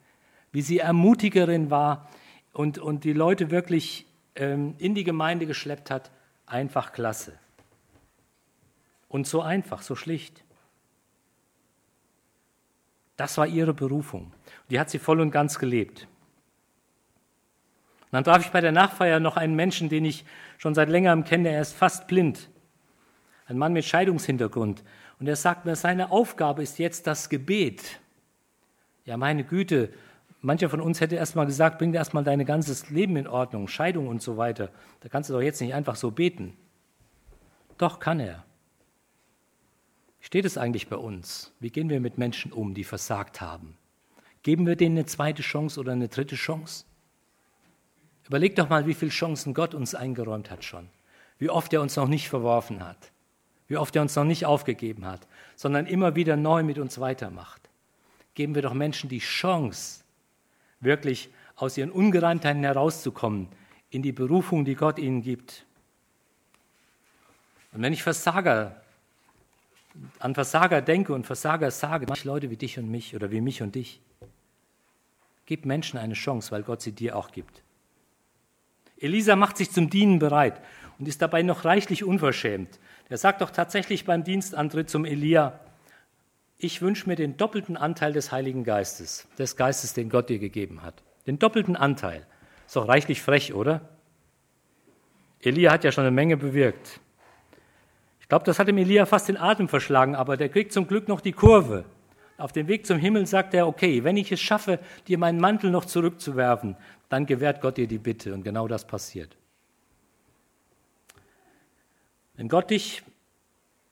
[0.51, 2.09] Wie sie Ermutigerin war
[2.51, 6.11] und, und die Leute wirklich ähm, in die Gemeinde geschleppt hat,
[6.45, 7.33] einfach klasse.
[9.07, 10.43] Und so einfach, so schlicht.
[13.15, 14.33] Das war ihre Berufung.
[14.69, 16.07] Die hat sie voll und ganz gelebt.
[18.05, 20.23] Und dann traf ich bei der Nachfeier noch einen Menschen, den ich
[20.57, 21.49] schon seit längerem kenne.
[21.49, 22.49] Er ist fast blind.
[23.47, 24.83] Ein Mann mit Scheidungshintergrund.
[25.19, 27.99] Und er sagt mir, seine Aufgabe ist jetzt das Gebet.
[29.05, 29.91] Ja, meine Güte,
[30.41, 33.27] mancher von uns hätte erst mal gesagt, bring dir erst mal dein ganzes Leben in
[33.27, 34.69] Ordnung, Scheidung und so weiter.
[35.01, 36.55] Da kannst du doch jetzt nicht einfach so beten.
[37.77, 38.45] Doch kann er.
[40.19, 41.53] Wie steht es eigentlich bei uns?
[41.59, 43.77] Wie gehen wir mit Menschen um, die versagt haben?
[44.43, 46.85] Geben wir denen eine zweite Chance oder eine dritte Chance?
[48.27, 50.89] Überleg doch mal, wie viele Chancen Gott uns eingeräumt hat schon.
[51.39, 53.11] Wie oft er uns noch nicht verworfen hat.
[53.67, 55.25] Wie oft er uns noch nicht aufgegeben hat,
[55.55, 57.61] sondern immer wieder neu mit uns weitermacht.
[58.35, 60.03] Geben wir doch Menschen die Chance,
[60.79, 63.47] wirklich aus ihren Ungereimtheiten herauszukommen,
[63.89, 65.65] in die Berufung, die Gott ihnen gibt.
[67.71, 68.81] Und wenn ich Versager,
[70.19, 73.61] an Versager denke und Versager sage, manche Leute wie dich und mich oder wie mich
[73.61, 74.01] und dich,
[75.45, 77.63] gib Menschen eine Chance, weil Gott sie dir auch gibt.
[78.97, 80.61] Elisa macht sich zum Dienen bereit
[80.97, 82.79] und ist dabei noch reichlich unverschämt.
[83.09, 85.59] Er sagt doch tatsächlich beim Dienstantritt zum Elia,
[86.57, 90.81] ich wünsche mir den doppelten Anteil des Heiligen Geistes, des Geistes, den Gott dir gegeben
[90.81, 91.03] hat.
[91.27, 92.25] Den doppelten Anteil.
[92.65, 93.81] Ist doch reichlich frech, oder?
[95.41, 97.01] Elia hat ja schon eine Menge bewirkt.
[98.21, 101.09] Ich glaube, das hat dem Elia fast den Atem verschlagen, aber der kriegt zum Glück
[101.09, 101.83] noch die Kurve.
[102.43, 104.77] Auf dem Weg zum Himmel sagt er, okay, wenn ich es schaffe,
[105.07, 106.75] dir meinen Mantel noch zurückzuwerfen,
[107.07, 108.33] dann gewährt Gott dir die Bitte.
[108.33, 109.37] Und genau das passiert.
[112.35, 113.01] Wenn Gott dich,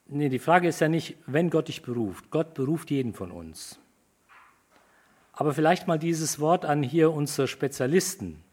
[0.05, 2.29] nee, die Frage ist ja nicht, wenn Gott dich beruft.
[2.29, 3.79] Gott beruft jeden von uns.
[5.31, 8.43] Aber vielleicht mal dieses Wort an hier unsere Spezialisten,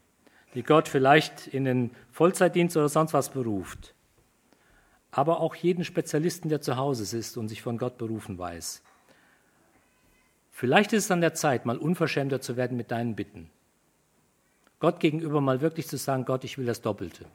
[0.55, 3.95] die Gott vielleicht in den Vollzeitdienst oder sonst was beruft.
[5.11, 8.85] Aber auch jeden Spezialisten, der zu Hause ist und sich von Gott berufen weiß.
[10.59, 13.49] Vielleicht ist es an der Zeit, mal unverschämter zu werden mit deinen Bitten.
[14.81, 17.27] Gott gegenüber mal wirklich zu sagen, Gott, ich will das Doppelte.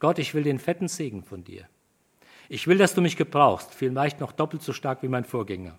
[0.00, 1.68] Gott, ich will den fetten Segen von dir.
[2.48, 5.78] Ich will, dass du mich gebrauchst, vielleicht noch doppelt so stark wie mein Vorgänger.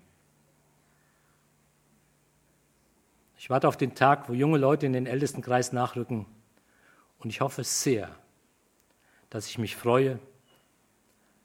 [3.36, 6.24] Ich warte auf den Tag, wo junge Leute in den Ältestenkreis nachrücken
[7.18, 8.16] und ich hoffe sehr,
[9.28, 10.18] dass ich mich freue,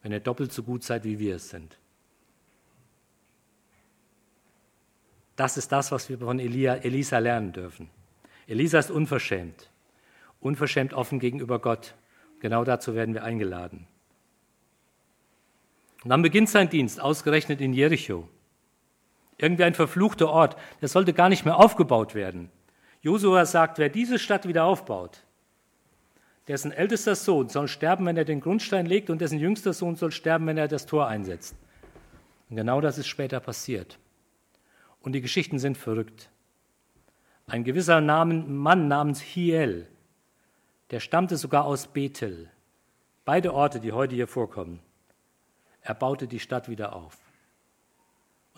[0.03, 1.77] wenn ihr doppelt so gut seid, wie wir es sind.
[5.35, 7.89] Das ist das, was wir von Elia, Elisa lernen dürfen.
[8.47, 9.71] Elisa ist unverschämt,
[10.39, 11.95] unverschämt offen gegenüber Gott.
[12.39, 13.87] Genau dazu werden wir eingeladen.
[16.03, 18.27] Und dann beginnt sein Dienst, ausgerechnet in Jericho.
[19.37, 22.51] Irgendwie ein verfluchter Ort, der sollte gar nicht mehr aufgebaut werden.
[23.01, 25.23] Josua sagt, wer diese Stadt wieder aufbaut,
[26.47, 30.11] dessen ältester Sohn soll sterben, wenn er den Grundstein legt, und dessen jüngster Sohn soll
[30.11, 31.55] sterben, wenn er das Tor einsetzt.
[32.49, 33.97] Und genau das ist später passiert.
[35.03, 36.31] Und die Geschichten sind verrückt.
[37.45, 39.87] Ein gewisser Mann namens Hiel
[40.93, 42.51] der stammte sogar aus Bethel.
[43.25, 44.79] Beide Orte, die heute hier vorkommen.
[45.81, 47.17] Er baute die Stadt wieder auf.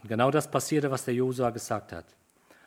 [0.01, 2.05] Und genau das passierte, was der Josua gesagt hat.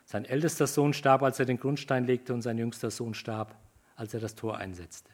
[0.06, 3.54] Sein ältester Sohn starb, als er den Grundstein legte, und sein jüngster Sohn starb,
[3.94, 5.10] als er das Tor einsetzte.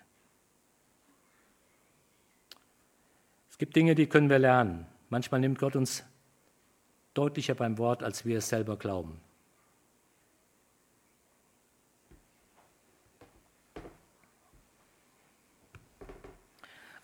[3.50, 4.86] Es gibt Dinge, die können wir lernen.
[5.08, 6.04] Manchmal nimmt Gott uns
[7.14, 9.20] deutlicher beim Wort, als wir es selber glauben.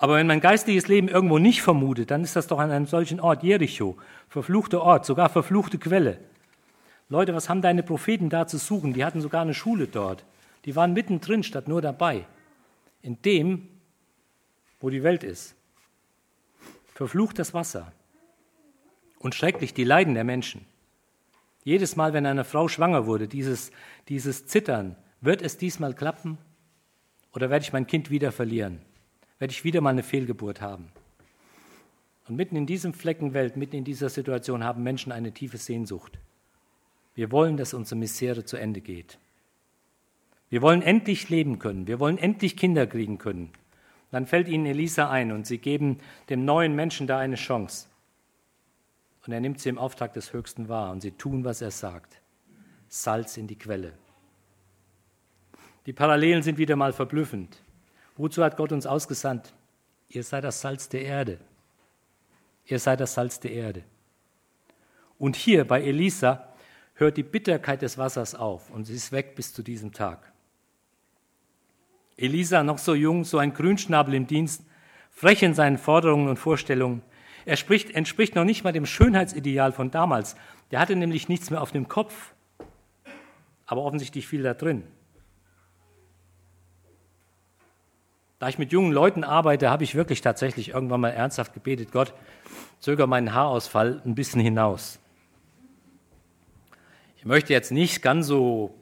[0.00, 3.20] Aber wenn mein geistliches Leben irgendwo nicht vermutet, dann ist das doch an einem solchen
[3.20, 3.98] Ort, Jericho,
[4.30, 6.18] verfluchter Ort, sogar verfluchte Quelle.
[7.10, 8.94] Leute, was haben deine Propheten da zu suchen?
[8.94, 10.24] Die hatten sogar eine Schule dort.
[10.64, 12.24] Die waren mittendrin statt nur dabei.
[13.02, 13.68] In dem,
[14.80, 15.54] wo die Welt ist.
[16.94, 17.92] Verflucht das Wasser.
[19.20, 20.66] Und schrecklich die Leiden der Menschen.
[21.62, 23.70] Jedes Mal, wenn eine Frau schwanger wurde, dieses,
[24.08, 26.38] dieses Zittern, wird es diesmal klappen?
[27.32, 28.80] Oder werde ich mein Kind wieder verlieren?
[29.40, 30.92] werde ich wieder mal eine Fehlgeburt haben.
[32.28, 36.18] Und mitten in diesem Flecken Welt, mitten in dieser Situation haben Menschen eine tiefe Sehnsucht.
[37.16, 39.18] Wir wollen, dass unsere Misere zu Ende geht.
[40.48, 41.88] Wir wollen endlich leben können.
[41.88, 43.50] Wir wollen endlich Kinder kriegen können.
[44.12, 47.88] Dann fällt ihnen Elisa ein und sie geben dem neuen Menschen da eine Chance.
[49.26, 52.20] Und er nimmt sie im Auftrag des Höchsten wahr und sie tun, was er sagt.
[52.88, 53.92] Salz in die Quelle.
[55.86, 57.62] Die Parallelen sind wieder mal verblüffend.
[58.16, 59.54] Wozu hat Gott uns ausgesandt?
[60.08, 61.38] Ihr seid das Salz der Erde.
[62.66, 63.84] Ihr seid das Salz der Erde.
[65.18, 66.48] Und hier bei Elisa
[66.94, 70.32] hört die Bitterkeit des Wassers auf und sie ist weg bis zu diesem Tag.
[72.16, 74.62] Elisa, noch so jung, so ein Grünschnabel im Dienst,
[75.10, 77.02] frech in seinen Forderungen und Vorstellungen.
[77.44, 80.36] Er spricht, entspricht noch nicht mal dem Schönheitsideal von damals.
[80.70, 82.34] Der hatte nämlich nichts mehr auf dem Kopf,
[83.66, 84.84] aber offensichtlich viel da drin.
[88.38, 92.14] Da ich mit jungen Leuten arbeite, habe ich wirklich tatsächlich irgendwann mal ernsthaft gebetet, Gott,
[92.78, 94.98] zöger meinen Haarausfall ein bisschen hinaus.
[97.18, 98.74] Ich möchte jetzt nicht ganz so,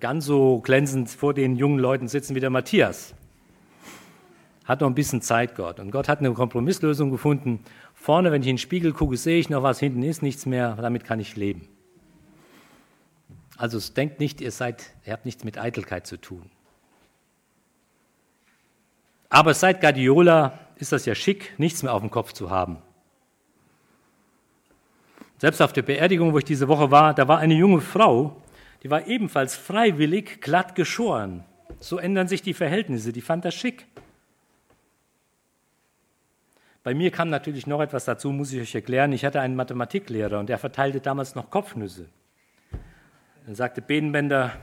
[0.00, 3.14] ganz so glänzend vor den jungen Leuten sitzen wie der Matthias.
[4.64, 5.78] Hat noch ein bisschen Zeit, Gott.
[5.78, 7.60] Und Gott hat eine Kompromisslösung gefunden.
[8.04, 10.76] Vorne, wenn ich in den Spiegel gucke, sehe ich noch was, hinten ist nichts mehr,
[10.76, 11.66] damit kann ich leben.
[13.56, 16.50] Also denkt nicht, ihr seid, ihr habt nichts mit Eitelkeit zu tun.
[19.30, 22.76] Aber seit Guardiola ist das ja schick, nichts mehr auf dem Kopf zu haben.
[25.38, 28.36] Selbst auf der Beerdigung, wo ich diese Woche war, da war eine junge Frau,
[28.82, 31.42] die war ebenfalls freiwillig glatt geschoren.
[31.80, 33.86] So ändern sich die Verhältnisse, die fand das schick.
[36.84, 39.10] Bei mir kam natürlich noch etwas dazu, muss ich euch erklären.
[39.12, 42.10] Ich hatte einen Mathematiklehrer und der verteilte damals noch Kopfnüsse.
[43.46, 44.54] Er sagte Bedenbender,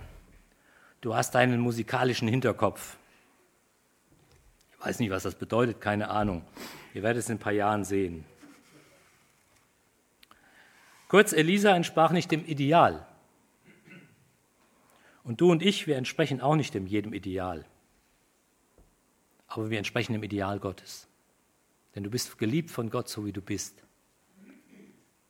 [1.01, 2.97] du hast einen musikalischen Hinterkopf.
[4.71, 6.43] Ich weiß nicht, was das bedeutet, keine Ahnung.
[6.93, 8.23] Ihr werdet es in ein paar Jahren sehen.
[11.07, 13.05] Kurz, Elisa entsprach nicht dem Ideal.
[15.23, 17.65] Und du und ich, wir entsprechen auch nicht dem jedem Ideal.
[19.47, 21.07] Aber wir entsprechen dem Ideal Gottes.
[21.95, 23.83] Denn du bist geliebt von Gott, so wie du bist.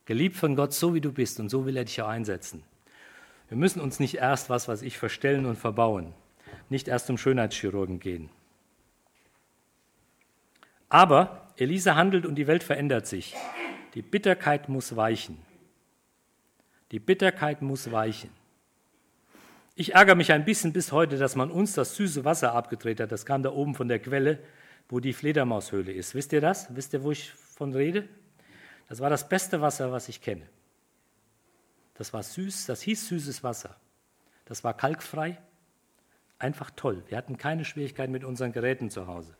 [0.06, 1.40] Geliebt von Gott, so wie du bist.
[1.40, 2.64] Und so will er dich auch einsetzen.
[3.50, 6.14] Wir müssen uns nicht erst was, was ich verstellen und verbauen.
[6.70, 8.30] Nicht erst zum Schönheitschirurgen gehen.
[10.90, 13.36] Aber Elisa handelt und die Welt verändert sich.
[13.94, 15.38] Die Bitterkeit muss weichen.
[16.92, 18.30] Die Bitterkeit muss weichen.
[19.76, 23.12] Ich ärgere mich ein bisschen bis heute, dass man uns das süße Wasser abgedreht hat.
[23.12, 24.40] Das kam da oben von der Quelle,
[24.92, 26.14] wo die Fledermaushöhle ist.
[26.14, 26.76] Wisst ihr das?
[26.76, 28.08] Wisst ihr, wo ich von rede?
[28.90, 30.48] Das war das beste Wasser, was ich kenne.
[31.96, 33.78] Das war süß, das hieß süßes Wasser.
[34.46, 35.38] Das war kalkfrei.
[36.40, 37.04] Einfach toll.
[37.08, 39.36] Wir hatten keine Schwierigkeiten mit unseren Geräten zu Hause.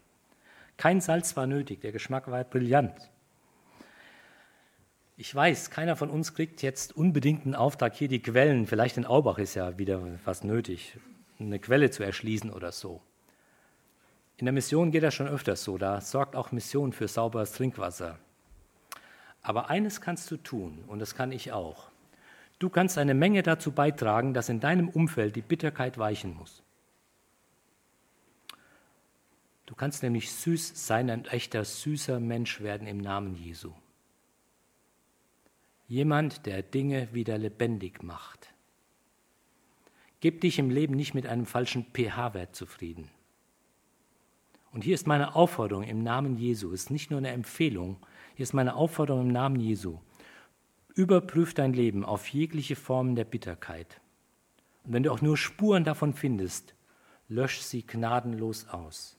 [0.78, 3.12] Kein Salz war nötig, der Geschmack war brillant.
[5.18, 9.06] Ich weiß, keiner von uns kriegt jetzt unbedingt einen Auftrag, hier die Quellen, vielleicht in
[9.06, 10.98] Aubach ist ja wieder was nötig,
[11.40, 13.02] eine Quelle zu erschließen oder so.
[14.42, 18.18] In der Mission geht das schon öfters so, da sorgt auch Mission für sauberes Trinkwasser.
[19.44, 21.92] Aber eines kannst du tun, und das kann ich auch.
[22.58, 26.64] Du kannst eine Menge dazu beitragen, dass in deinem Umfeld die Bitterkeit weichen muss.
[29.68, 33.72] Du kannst nämlich süß sein, ein echter süßer Mensch werden im Namen Jesu.
[35.88, 38.52] Jemand, der Dinge wieder lebendig macht.
[40.20, 43.08] Gib dich im Leben nicht mit einem falschen pH-Wert zufrieden.
[44.72, 47.98] Und hier ist meine Aufforderung im Namen Jesu, es ist nicht nur eine Empfehlung,
[48.36, 50.00] hier ist meine Aufforderung im Namen Jesu.
[50.96, 54.00] Überprüf dein Leben auf jegliche Formen der Bitterkeit.
[54.84, 56.74] Und wenn du auch nur Spuren davon findest,
[57.28, 59.18] lösch sie gnadenlos aus.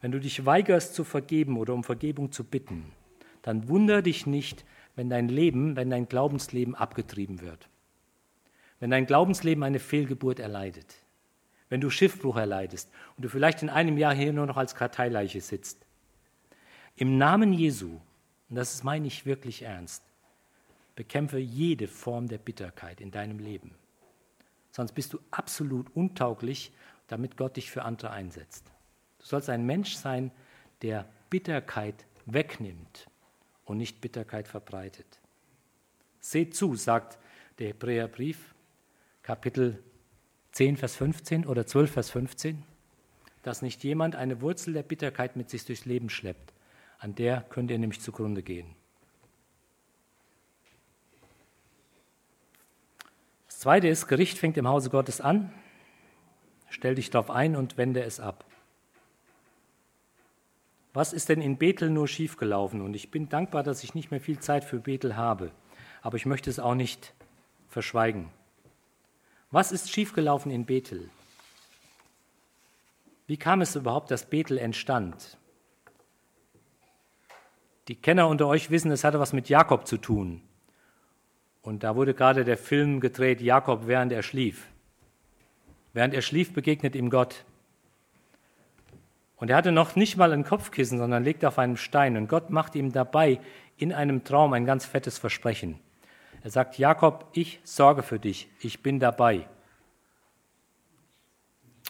[0.00, 2.92] Wenn du dich weigerst zu vergeben oder um Vergebung zu bitten,
[3.42, 4.64] dann wunder dich nicht,
[4.94, 7.68] wenn dein Leben, wenn dein Glaubensleben abgetrieben wird.
[8.78, 11.05] Wenn dein Glaubensleben eine Fehlgeburt erleidet.
[11.68, 15.40] Wenn du Schiffbruch erleidest und du vielleicht in einem Jahr hier nur noch als Karteileiche
[15.40, 15.78] sitzt.
[16.96, 18.00] Im Namen Jesu,
[18.48, 20.02] und das meine ich wirklich ernst,
[20.94, 23.74] bekämpfe jede Form der Bitterkeit in deinem Leben.
[24.70, 26.72] Sonst bist du absolut untauglich,
[27.08, 28.70] damit Gott dich für andere einsetzt.
[29.18, 30.30] Du sollst ein Mensch sein,
[30.82, 33.08] der Bitterkeit wegnimmt
[33.64, 35.20] und nicht Bitterkeit verbreitet.
[36.20, 37.18] Seht zu, sagt
[37.58, 38.54] der Hebräerbrief,
[39.22, 39.82] Kapitel
[40.56, 42.62] 10, Vers 15 oder 12, Vers 15,
[43.42, 46.52] dass nicht jemand eine Wurzel der Bitterkeit mit sich durchs Leben schleppt.
[46.98, 48.74] An der könnt ihr nämlich zugrunde gehen.
[53.46, 55.52] Das zweite ist, Gericht fängt im Hause Gottes an.
[56.68, 58.44] Stell dich darauf ein und wende es ab
[60.96, 62.80] was ist denn in Bethel nur schiefgelaufen?
[62.80, 65.50] Und ich bin dankbar, dass ich nicht mehr viel Zeit für Bethel habe.
[66.00, 67.12] Aber ich möchte es auch nicht
[67.68, 68.30] verschweigen.
[69.50, 71.08] Was ist schiefgelaufen in Bethel?
[73.26, 75.36] Wie kam es überhaupt, dass Bethel entstand?
[77.88, 80.42] Die Kenner unter euch wissen, es hatte was mit Jakob zu tun.
[81.62, 84.66] Und da wurde gerade der Film gedreht, Jakob, während er schlief.
[85.92, 87.44] Während er schlief, begegnet ihm Gott.
[89.36, 92.16] Und er hatte noch nicht mal ein Kopfkissen, sondern liegt auf einem Stein.
[92.16, 93.40] Und Gott macht ihm dabei
[93.76, 95.78] in einem Traum ein ganz fettes Versprechen.
[96.46, 99.48] Er sagt, Jakob, ich sorge für dich, ich bin dabei.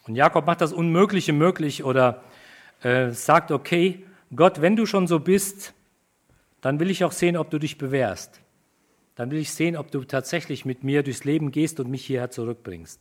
[0.07, 2.23] Und Jakob macht das Unmögliche möglich oder
[2.81, 5.75] äh, sagt, okay, Gott, wenn du schon so bist,
[6.63, 8.41] dann will ich auch sehen, ob du dich bewährst.
[9.15, 12.31] Dann will ich sehen, ob du tatsächlich mit mir durchs Leben gehst und mich hierher
[12.31, 12.99] zurückbringst.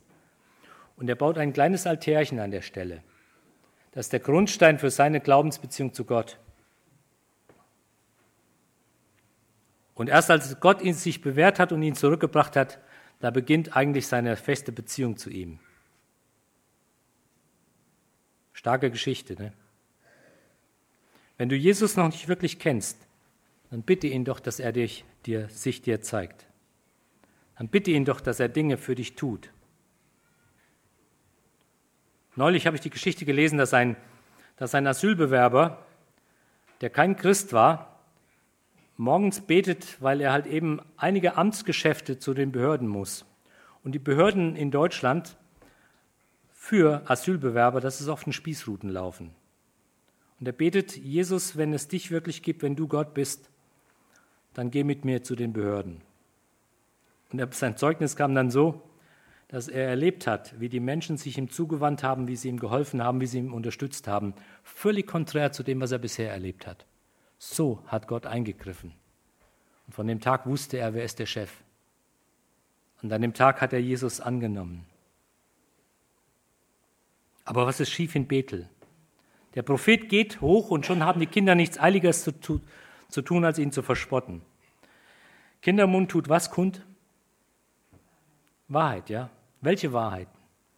[0.98, 3.02] Und er baut ein kleines Altärchen an der Stelle.
[3.94, 6.38] Das ist der Grundstein für seine Glaubensbeziehung zu Gott.
[9.96, 12.80] Und erst als Gott ihn sich bewährt hat und ihn zurückgebracht hat,
[13.20, 15.60] da beginnt eigentlich seine feste Beziehung zu ihm.
[18.54, 19.54] Starke Geschichte, ne?
[21.38, 22.98] Wenn du Jesus noch nicht wirklich kennst,
[23.70, 26.46] dann bitte ihn doch, dass er dich, dir, sich dir zeigt.
[27.58, 29.50] Dann bitte ihn doch, dass er Dinge für dich tut.
[32.36, 33.96] Neulich habe ich die Geschichte gelesen, dass ein,
[34.58, 35.86] dass ein Asylbewerber,
[36.82, 37.95] der kein Christ war,
[38.98, 43.26] morgens betet, weil er halt eben einige Amtsgeschäfte zu den Behörden muss.
[43.84, 45.38] Und die Behörden in Deutschland
[46.54, 49.32] für Asylbewerber, das ist oft ein Spießruten laufen.
[50.40, 53.50] Und er betet, Jesus, wenn es dich wirklich gibt, wenn du Gott bist,
[54.54, 56.02] dann geh mit mir zu den Behörden.
[57.32, 58.82] Und sein Zeugnis kam dann so,
[59.48, 63.04] dass er erlebt hat, wie die Menschen sich ihm zugewandt haben, wie sie ihm geholfen
[63.04, 64.34] haben, wie sie ihm unterstützt haben.
[64.64, 66.86] Völlig konträr zu dem, was er bisher erlebt hat.
[67.38, 68.94] So hat Gott eingegriffen.
[69.88, 71.52] Und von dem Tag wusste er, wer ist der Chef.
[73.02, 74.86] Und an dem Tag hat er Jesus angenommen.
[77.44, 78.68] Aber was ist schief in Bethel?
[79.54, 82.60] Der Prophet geht hoch und schon haben die Kinder nichts Eiliges zu, tu
[83.10, 84.42] zu tun, als ihn zu verspotten.
[85.62, 86.84] Kindermund tut was kund?
[88.68, 89.30] Wahrheit, ja.
[89.62, 90.28] Welche Wahrheit?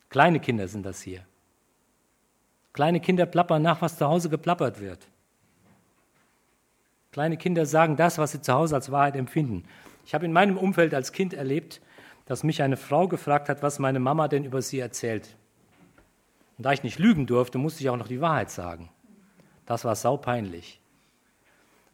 [0.10, 1.26] Kleine Kinder sind das hier.
[2.74, 5.08] Kleine Kinder plappern nach, was zu Hause geplappert wird.
[7.18, 9.64] Kleine Kinder sagen das, was sie zu Hause als Wahrheit empfinden.
[10.06, 11.82] Ich habe in meinem Umfeld als Kind erlebt,
[12.28, 15.36] dass mich eine Frau gefragt hat, was meine Mama denn über sie erzählt.
[16.60, 18.92] Und da ich nicht lügen durfte, musste ich auch noch die Wahrheit sagen.
[19.66, 20.80] Das war saupeinlich.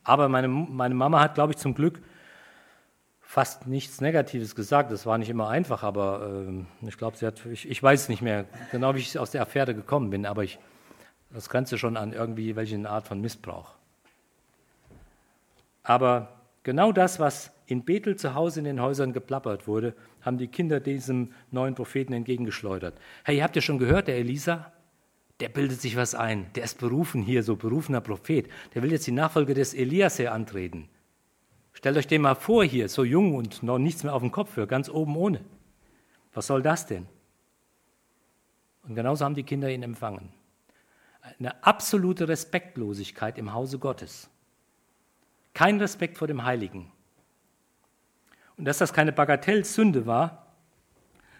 [0.03, 2.01] Aber meine, meine Mama hat, glaube ich, zum Glück
[3.21, 4.91] fast nichts Negatives gesagt.
[4.91, 8.21] Das war nicht immer einfach, aber äh, ich glaube, sie hat, ich, ich, weiß nicht
[8.21, 8.43] mehr
[8.73, 10.59] genau, wie ich aus der Affäre gekommen bin, aber ich,
[11.29, 13.75] das grenzt schon an irgendwie welche Art von Missbrauch.
[15.83, 20.47] Aber genau das, was in Bethel zu Hause in den Häusern geplappert wurde, haben die
[20.47, 22.97] Kinder diesem neuen Propheten entgegengeschleudert.
[23.23, 24.71] Hey, habt ihr schon gehört, der Elisa?
[25.39, 26.51] Der bildet sich was ein.
[26.55, 28.49] Der ist berufen hier, so berufener Prophet.
[28.73, 30.87] Der will jetzt die Nachfolge des Elias hier antreten.
[31.73, 34.51] Stellt euch den mal vor hier, so jung und noch nichts mehr auf dem Kopf
[34.53, 35.41] für, ganz oben ohne.
[36.33, 37.07] Was soll das denn?
[38.83, 40.29] Und genauso haben die Kinder ihn empfangen.
[41.39, 44.29] Eine absolute Respektlosigkeit im Hause Gottes.
[45.53, 46.91] Kein Respekt vor dem Heiligen.
[48.57, 50.55] Und dass das keine Bagatellsünde war,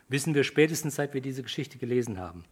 [0.08, 2.46] wissen wir spätestens, seit wir diese Geschichte gelesen haben.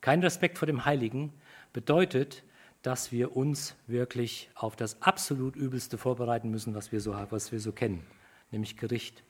[0.00, 1.32] Kein Respekt vor dem Heiligen
[1.72, 2.42] bedeutet,
[2.82, 7.58] dass wir uns wirklich auf das absolut Übelste vorbereiten müssen, was wir so, was wir
[7.58, 8.06] so kennen,
[8.50, 9.24] nämlich Gericht.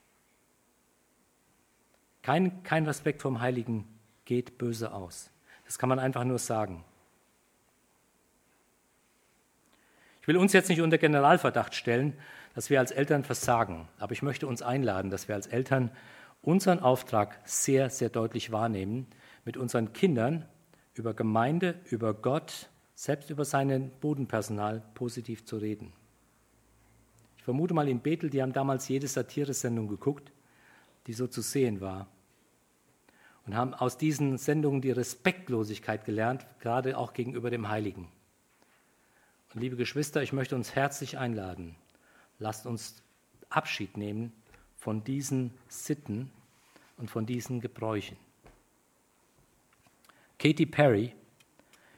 [2.23, 3.87] Kein, kein Respekt vom Heiligen
[4.25, 5.31] geht böse aus.
[5.65, 6.85] Das kann man einfach nur sagen.
[10.27, 12.13] Ich will uns jetzt nicht unter Generalverdacht stellen,
[12.57, 15.93] dass wir als Eltern versagen, aber ich möchte uns einladen, dass wir als Eltern
[16.43, 19.07] unseren Auftrag sehr, sehr deutlich wahrnehmen,
[19.45, 20.45] mit unseren Kindern
[20.95, 25.93] über Gemeinde, über Gott, selbst über sein Bodenpersonal positiv zu reden.
[27.37, 30.33] Ich vermute mal in Bethel, die haben damals jede Satiresendung geguckt,
[31.07, 32.09] die so zu sehen war.
[33.47, 38.09] Und haben aus diesen Sendungen die Respektlosigkeit gelernt, gerade auch gegenüber dem Heiligen.
[39.59, 41.77] Liebe Geschwister, ich möchte uns herzlich einladen.
[42.39, 43.03] Lasst uns
[43.49, 44.35] Abschied nehmen
[44.77, 46.31] von diesen Sitten
[46.99, 48.19] und von diesen Gebräuchen.
[50.39, 51.15] Katy Perry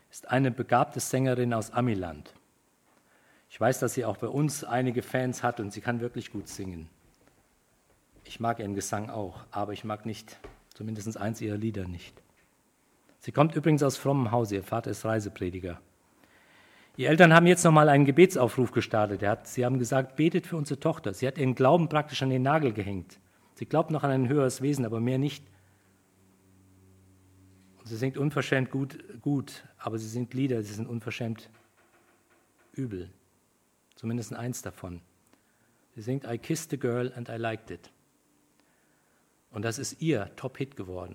[0.09, 2.33] ist eine begabte Sängerin aus Amiland.
[3.51, 6.47] Ich weiß, dass sie auch bei uns einige Fans hat und sie kann wirklich gut
[6.47, 6.89] singen.
[8.23, 10.39] Ich mag ihren Gesang auch, aber ich mag nicht,
[10.75, 12.23] zumindest eins ihrer Lieder nicht.
[13.19, 15.81] Sie kommt übrigens aus frommem Hause, ihr Vater ist Reiseprediger.
[16.99, 19.23] Die Eltern haben jetzt nochmal einen Gebetsaufruf gestartet.
[19.23, 21.15] Hat, sie haben gesagt, betet für unsere Tochter.
[21.15, 23.21] Sie hat ihren Glauben praktisch an den Nagel gehängt.
[23.55, 25.45] Sie glaubt noch an ein höheres Wesen, aber mehr nicht.
[27.79, 31.49] Und sie singt unverschämt gut, gut, aber sie singt Lieder, sie sind unverschämt
[32.73, 33.11] übel.
[33.95, 35.01] Zumindest eins davon.
[35.95, 37.93] Sie singt I kissed a girl and I liked it.
[39.53, 41.15] Und das ist ihr Top-Hit geworden.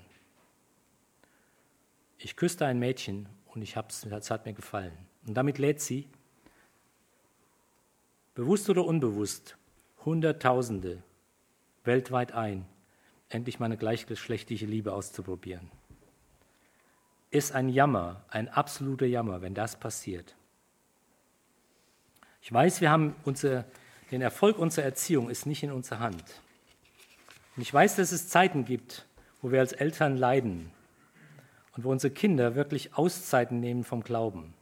[2.17, 5.12] Ich küsste ein Mädchen und ich hab's, das hat mir gefallen.
[5.25, 6.07] Und damit lädt sie,
[8.35, 9.57] bewusst oder unbewusst,
[10.05, 11.01] Hunderttausende
[11.85, 12.65] weltweit ein,
[13.29, 15.71] endlich meine gleichgeschlechtliche Liebe auszuprobieren.
[17.31, 20.35] Ist ein Jammer, ein absoluter Jammer, wenn das passiert.
[22.41, 23.65] Ich weiß, wir haben unser,
[24.11, 26.23] den Erfolg unserer Erziehung ist nicht in unserer Hand.
[27.55, 29.05] Und ich weiß, dass es Zeiten gibt,
[29.41, 30.71] wo wir als Eltern leiden
[31.75, 34.53] und wo unsere Kinder wirklich Auszeiten nehmen vom Glauben.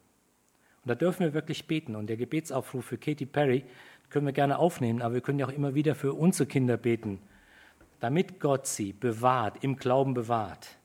[0.83, 1.95] Und da dürfen wir wirklich beten.
[1.95, 3.63] Und der Gebetsaufruf für Katy Perry
[4.09, 7.19] können wir gerne aufnehmen, aber wir können ja auch immer wieder für unsere Kinder beten,
[7.99, 10.77] damit Gott sie bewahrt, im Glauben bewahrt.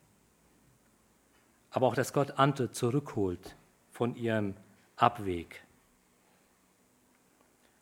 [1.71, 3.57] Aber auch, dass Gott Ante zurückholt
[3.91, 4.55] von ihrem
[4.97, 5.63] Abweg.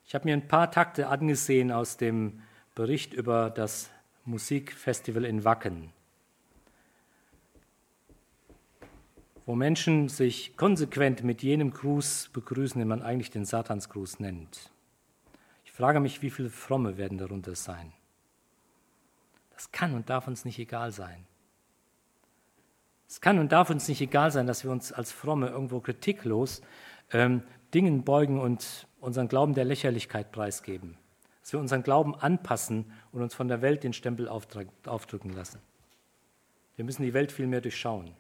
[0.07, 2.43] Ich habe mir ein paar Takte angesehen aus dem
[2.75, 3.91] Bericht über das
[4.25, 5.93] Musikfestival in Wacken,
[9.47, 14.71] wo Menschen sich konsequent mit jenem Gruß begrüßen, den man eigentlich den Satansgruß nennt.
[15.65, 17.93] Ich frage mich, wie viele Fromme werden darunter sein.
[19.53, 21.27] Das kann und darf uns nicht egal sein.
[23.09, 26.63] Es kann und darf uns nicht egal sein, dass wir uns als Fromme irgendwo kritiklos
[27.13, 27.43] ähm,
[27.73, 30.97] Dingen beugen und unseren Glauben der Lächerlichkeit preisgeben
[31.45, 35.61] dass wir unseren Glauben anpassen und uns von der Welt den Stempel aufdrücken lassen.
[36.75, 38.17] Wir müssen die Welt viel mehr durchschauen.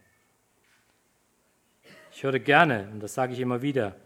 [2.14, 3.96] Ich höre gerne, und das sage ich immer wieder,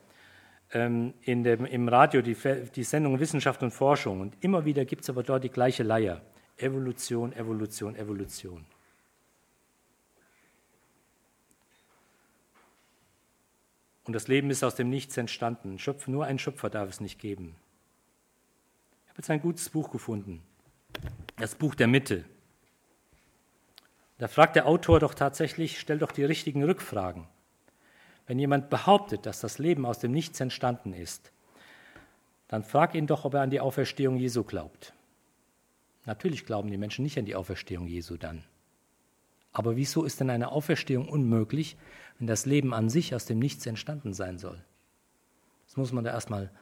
[0.72, 2.36] ähm, in dem, im Radio die,
[2.74, 4.20] die Sendung Wissenschaft und Forschung.
[4.20, 6.22] Und immer wieder gibt es aber dort die gleiche Leier.
[6.56, 8.64] Evolution, Evolution, Evolution.
[14.04, 15.78] Und das Leben ist aus dem Nichts entstanden.
[15.78, 17.54] Schöpfer, nur ein Schöpfer darf es nicht geben
[19.18, 20.42] jetzt ein gutes Buch gefunden.
[21.36, 22.24] Das Buch der Mitte.
[24.18, 27.26] Da fragt der Autor doch tatsächlich, stellt doch die richtigen Rückfragen.
[28.28, 31.32] Wenn jemand behauptet, dass das Leben aus dem Nichts entstanden ist,
[32.46, 34.94] dann frag ihn doch, ob er an die Auferstehung Jesu glaubt.
[36.06, 38.44] Natürlich glauben die Menschen nicht an die Auferstehung Jesu dann.
[39.50, 41.76] Aber wieso ist denn eine Auferstehung unmöglich,
[42.18, 44.62] wenn das Leben an sich aus dem Nichts entstanden sein soll?
[45.66, 46.52] Das muss man da erstmal,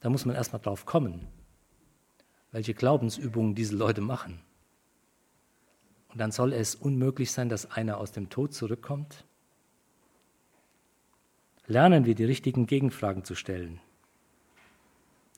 [0.00, 1.26] da muss man erstmal drauf kommen
[2.52, 4.40] welche Glaubensübungen diese Leute machen.
[6.10, 9.24] Und dann soll es unmöglich sein, dass einer aus dem Tod zurückkommt?
[11.66, 13.80] Lernen wir die richtigen Gegenfragen zu stellen.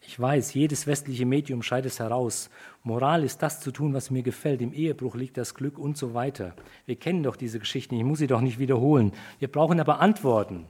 [0.07, 2.51] Ich weiß, jedes westliche Medium scheidet es heraus.
[2.83, 4.61] Moral ist das zu tun, was mir gefällt.
[4.61, 6.55] Im Ehebruch liegt das Glück und so weiter.
[6.85, 9.13] Wir kennen doch diese Geschichten, ich muss sie doch nicht wiederholen.
[9.39, 10.67] Wir brauchen aber Antworten.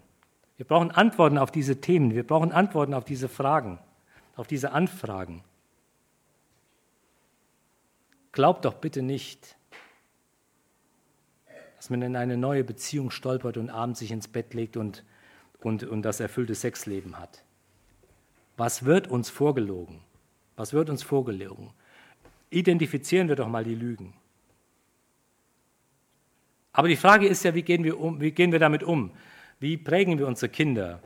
[0.56, 2.14] Wir brauchen Antworten auf diese Themen.
[2.14, 3.80] Wir brauchen Antworten auf diese Fragen,
[4.36, 5.42] auf diese Anfragen.
[8.30, 9.56] Glaubt doch bitte nicht,
[11.76, 15.04] dass man in eine neue Beziehung stolpert und abends sich ins Bett legt und,
[15.64, 17.42] und, und das erfüllte Sexleben hat.
[18.56, 20.00] Was wird uns vorgelogen?
[20.56, 21.70] Was wird uns vorgelogen?
[22.50, 24.14] Identifizieren wir doch mal die Lügen.
[26.72, 29.12] Aber die Frage ist ja, wie gehen wir, um, wie gehen wir damit um?
[29.60, 31.00] Wie prägen wir unsere Kinder?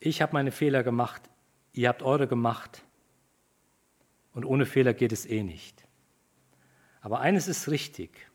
[0.00, 1.22] Ich habe meine Fehler gemacht,
[1.72, 2.82] ihr habt eure gemacht.
[4.34, 5.86] Und ohne Fehler geht es eh nicht.
[7.00, 8.25] Aber eines ist richtig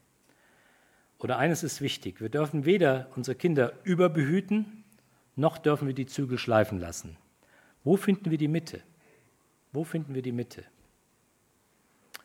[1.24, 2.20] oder eines ist wichtig.
[2.20, 4.84] Wir dürfen weder unsere Kinder überbehüten,
[5.36, 7.18] noch dürfen wir die Zügel schleifen lassen.
[7.84, 8.82] Wo finden wir die Mitte?
[9.72, 10.64] Wo finden wir die Mitte?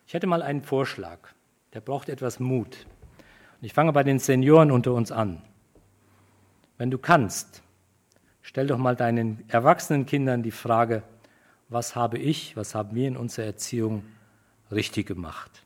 [0.06, 1.18] Ich hätte mal einen Vorschlag,
[1.72, 2.86] der braucht etwas Mut.
[3.60, 5.42] Und ich fange bei den Senioren unter uns an.
[6.78, 7.62] Wenn du kannst,
[8.42, 11.02] stell doch mal deinen erwachsenen Kindern die Frage,
[11.68, 14.04] was habe ich, was haben wir in unserer Erziehung
[14.70, 15.64] richtig gemacht.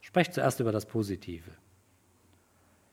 [0.00, 1.50] Sprecht zuerst über das Positive.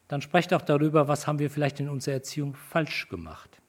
[0.08, 3.62] Dann sprecht auch darüber, was haben wir vielleicht in unserer Erziehung falsch gemacht.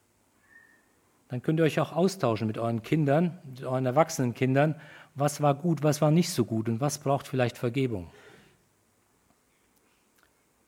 [1.28, 4.80] Dann könnt ihr euch auch austauschen mit euren Kindern, mit euren erwachsenen Kindern,
[5.14, 8.11] was war gut, was war nicht so gut und was braucht vielleicht Vergebung.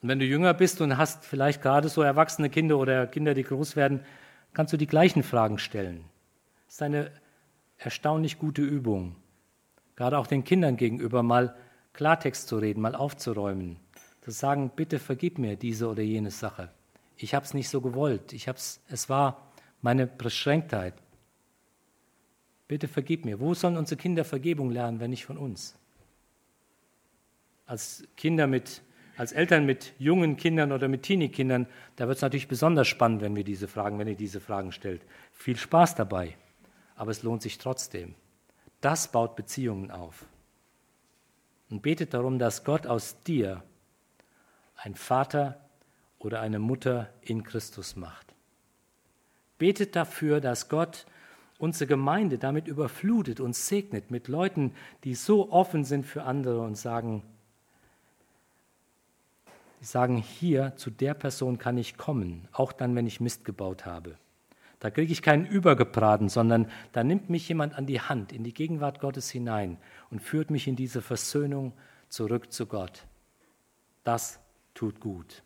[0.00, 3.42] Und wenn du jünger bist und hast vielleicht gerade so erwachsene Kinder oder Kinder, die
[3.42, 4.00] groß werden,
[4.54, 6.04] kannst du die gleichen Fragen stellen.
[6.66, 7.10] Das ist eine
[7.76, 9.16] erstaunlich gute Übung,
[9.96, 11.54] gerade auch den Kindern gegenüber mal
[11.92, 13.76] Klartext zu reden, mal aufzuräumen,
[14.28, 16.70] zu sagen, bitte vergib mir diese oder jene Sache.
[17.16, 19.50] Ich habe es nicht so gewollt, ich hab's, es war
[19.80, 20.94] meine Beschränktheit.
[22.66, 23.40] Bitte vergib mir.
[23.40, 25.74] Wo sollen unsere Kinder Vergebung lernen, wenn nicht von uns?
[27.64, 28.82] Als Kinder mit,
[29.16, 31.66] als Eltern mit jungen Kindern oder mit Teenie-Kindern,
[31.96, 35.02] da wird es natürlich besonders spannend, wenn wir diese Fragen, wenn ihr diese Fragen stellt.
[35.32, 36.36] Viel Spaß dabei
[36.98, 38.14] aber es lohnt sich trotzdem.
[38.80, 40.26] Das baut Beziehungen auf.
[41.70, 43.62] Und betet darum, dass Gott aus dir
[44.78, 45.60] ein Vater
[46.18, 48.34] oder eine Mutter in Christus macht.
[49.58, 51.04] Betet dafür, dass Gott
[51.58, 54.72] unsere Gemeinde damit überflutet und segnet mit Leuten,
[55.02, 57.22] die so offen sind für andere und sagen,
[59.80, 64.16] sagen, hier zu der Person kann ich kommen, auch dann, wenn ich Mist gebaut habe.
[64.80, 68.54] Da kriege ich keinen übergebraten, sondern da nimmt mich jemand an die Hand in die
[68.54, 69.76] Gegenwart Gottes hinein
[70.10, 71.72] und führt mich in diese Versöhnung
[72.08, 73.04] zurück zu Gott.
[74.04, 74.38] Das
[74.78, 75.42] tut gut.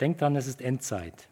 [0.00, 1.28] Denkt dran, es ist Endzeit.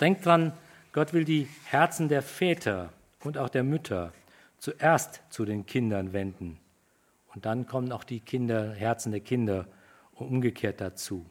[0.00, 0.52] Denkt dran,
[0.92, 2.92] Gott will die Herzen der Väter
[3.22, 4.12] und auch der Mütter
[4.58, 6.58] zuerst zu den Kindern wenden.
[7.32, 9.68] Und dann kommen auch die Kinder, Herzen der Kinder
[10.14, 11.24] umgekehrt dazu.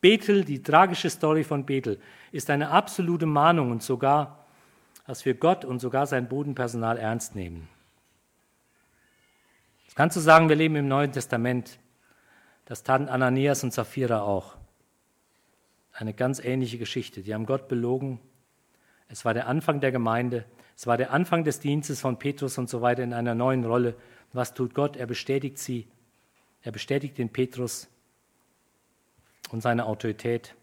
[0.00, 1.98] Bethel, die tragische Story von Bethel,
[2.30, 4.46] ist eine absolute Mahnung und sogar,
[5.08, 7.68] dass wir Gott und sogar sein Bodenpersonal ernst nehmen.
[9.92, 11.78] Das kannst du sagen, wir leben im Neuen Testament.
[12.64, 14.56] Das taten Ananias und Sapphira auch.
[15.92, 17.20] Eine ganz ähnliche Geschichte.
[17.20, 18.18] Die haben Gott belogen.
[19.08, 20.46] Es war der Anfang der Gemeinde.
[20.78, 23.94] Es war der Anfang des Dienstes von Petrus und so weiter in einer neuen Rolle.
[24.32, 24.96] Was tut Gott?
[24.96, 25.86] Er bestätigt sie.
[26.62, 27.86] Er bestätigt den Petrus
[29.50, 30.54] und seine Autorität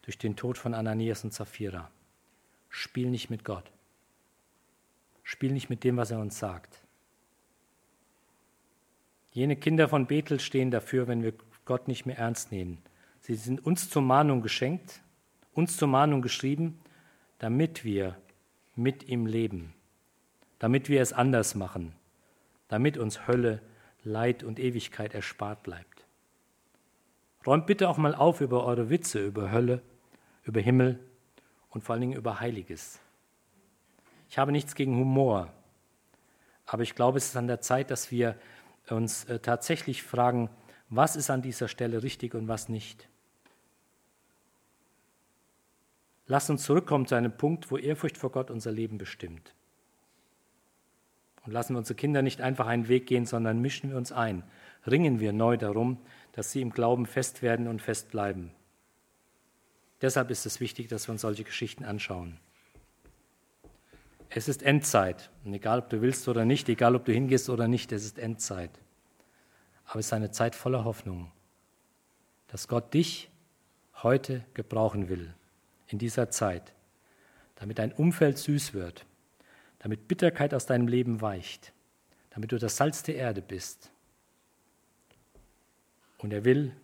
[0.00, 1.90] durch den Tod von Ananias und Sapphira.
[2.70, 3.70] Spiel nicht mit Gott.
[5.22, 6.81] Spiel nicht mit dem, was er uns sagt.
[9.32, 11.32] Jene Kinder von Bethel stehen dafür, wenn wir
[11.64, 12.78] Gott nicht mehr ernst nehmen.
[13.20, 15.00] Sie sind uns zur Mahnung geschenkt,
[15.54, 16.78] uns zur Mahnung geschrieben,
[17.38, 18.16] damit wir
[18.76, 19.74] mit ihm leben,
[20.58, 21.94] damit wir es anders machen,
[22.68, 23.62] damit uns Hölle,
[24.04, 26.04] Leid und Ewigkeit erspart bleibt.
[27.46, 29.82] Räumt bitte auch mal auf über eure Witze über Hölle,
[30.44, 30.98] über Himmel
[31.70, 33.00] und vor allen Dingen über Heiliges.
[34.28, 35.52] Ich habe nichts gegen Humor,
[36.66, 38.36] aber ich glaube, es ist an der Zeit, dass wir
[38.90, 40.50] uns äh, tatsächlich fragen,
[40.88, 43.08] was ist an dieser Stelle richtig und was nicht.
[46.26, 49.54] Lasst uns zurückkommen zu einem Punkt, wo Ehrfurcht vor Gott unser Leben bestimmt.
[51.44, 54.44] Und lassen wir unsere Kinder nicht einfach einen Weg gehen, sondern mischen wir uns ein.
[54.86, 55.98] Ringen wir neu darum,
[56.32, 58.52] dass sie im Glauben fest werden und fest bleiben.
[60.00, 62.38] Deshalb ist es wichtig, dass wir uns solche Geschichten anschauen.
[64.34, 65.30] Es ist Endzeit.
[65.44, 68.18] Und egal, ob du willst oder nicht, egal, ob du hingehst oder nicht, es ist
[68.18, 68.70] Endzeit.
[69.84, 71.30] Aber es ist eine Zeit voller Hoffnung,
[72.48, 73.30] dass Gott dich
[74.02, 75.34] heute gebrauchen will,
[75.88, 76.72] in dieser Zeit,
[77.56, 79.04] damit dein Umfeld süß wird,
[79.78, 81.72] damit Bitterkeit aus deinem Leben weicht,
[82.30, 83.90] damit du das Salz der Erde bist
[86.18, 86.74] und er will,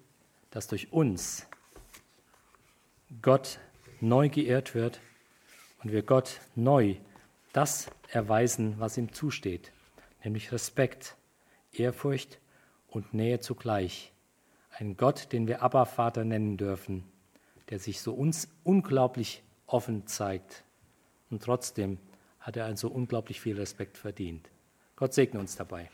[0.50, 1.46] dass durch uns
[3.22, 3.58] Gott
[4.00, 5.00] neu geehrt wird
[5.82, 6.96] und wir Gott neu
[7.58, 9.72] das erweisen, was ihm zusteht,
[10.22, 11.16] nämlich Respekt,
[11.72, 12.38] Ehrfurcht
[12.86, 14.12] und Nähe zugleich.
[14.70, 17.02] Ein Gott, den wir Abba Vater nennen dürfen,
[17.68, 20.62] der sich so uns unglaublich offen zeigt.
[21.30, 21.98] Und trotzdem
[22.38, 24.48] hat er einen so unglaublich viel Respekt verdient.
[24.94, 25.90] Gott segne uns dabei.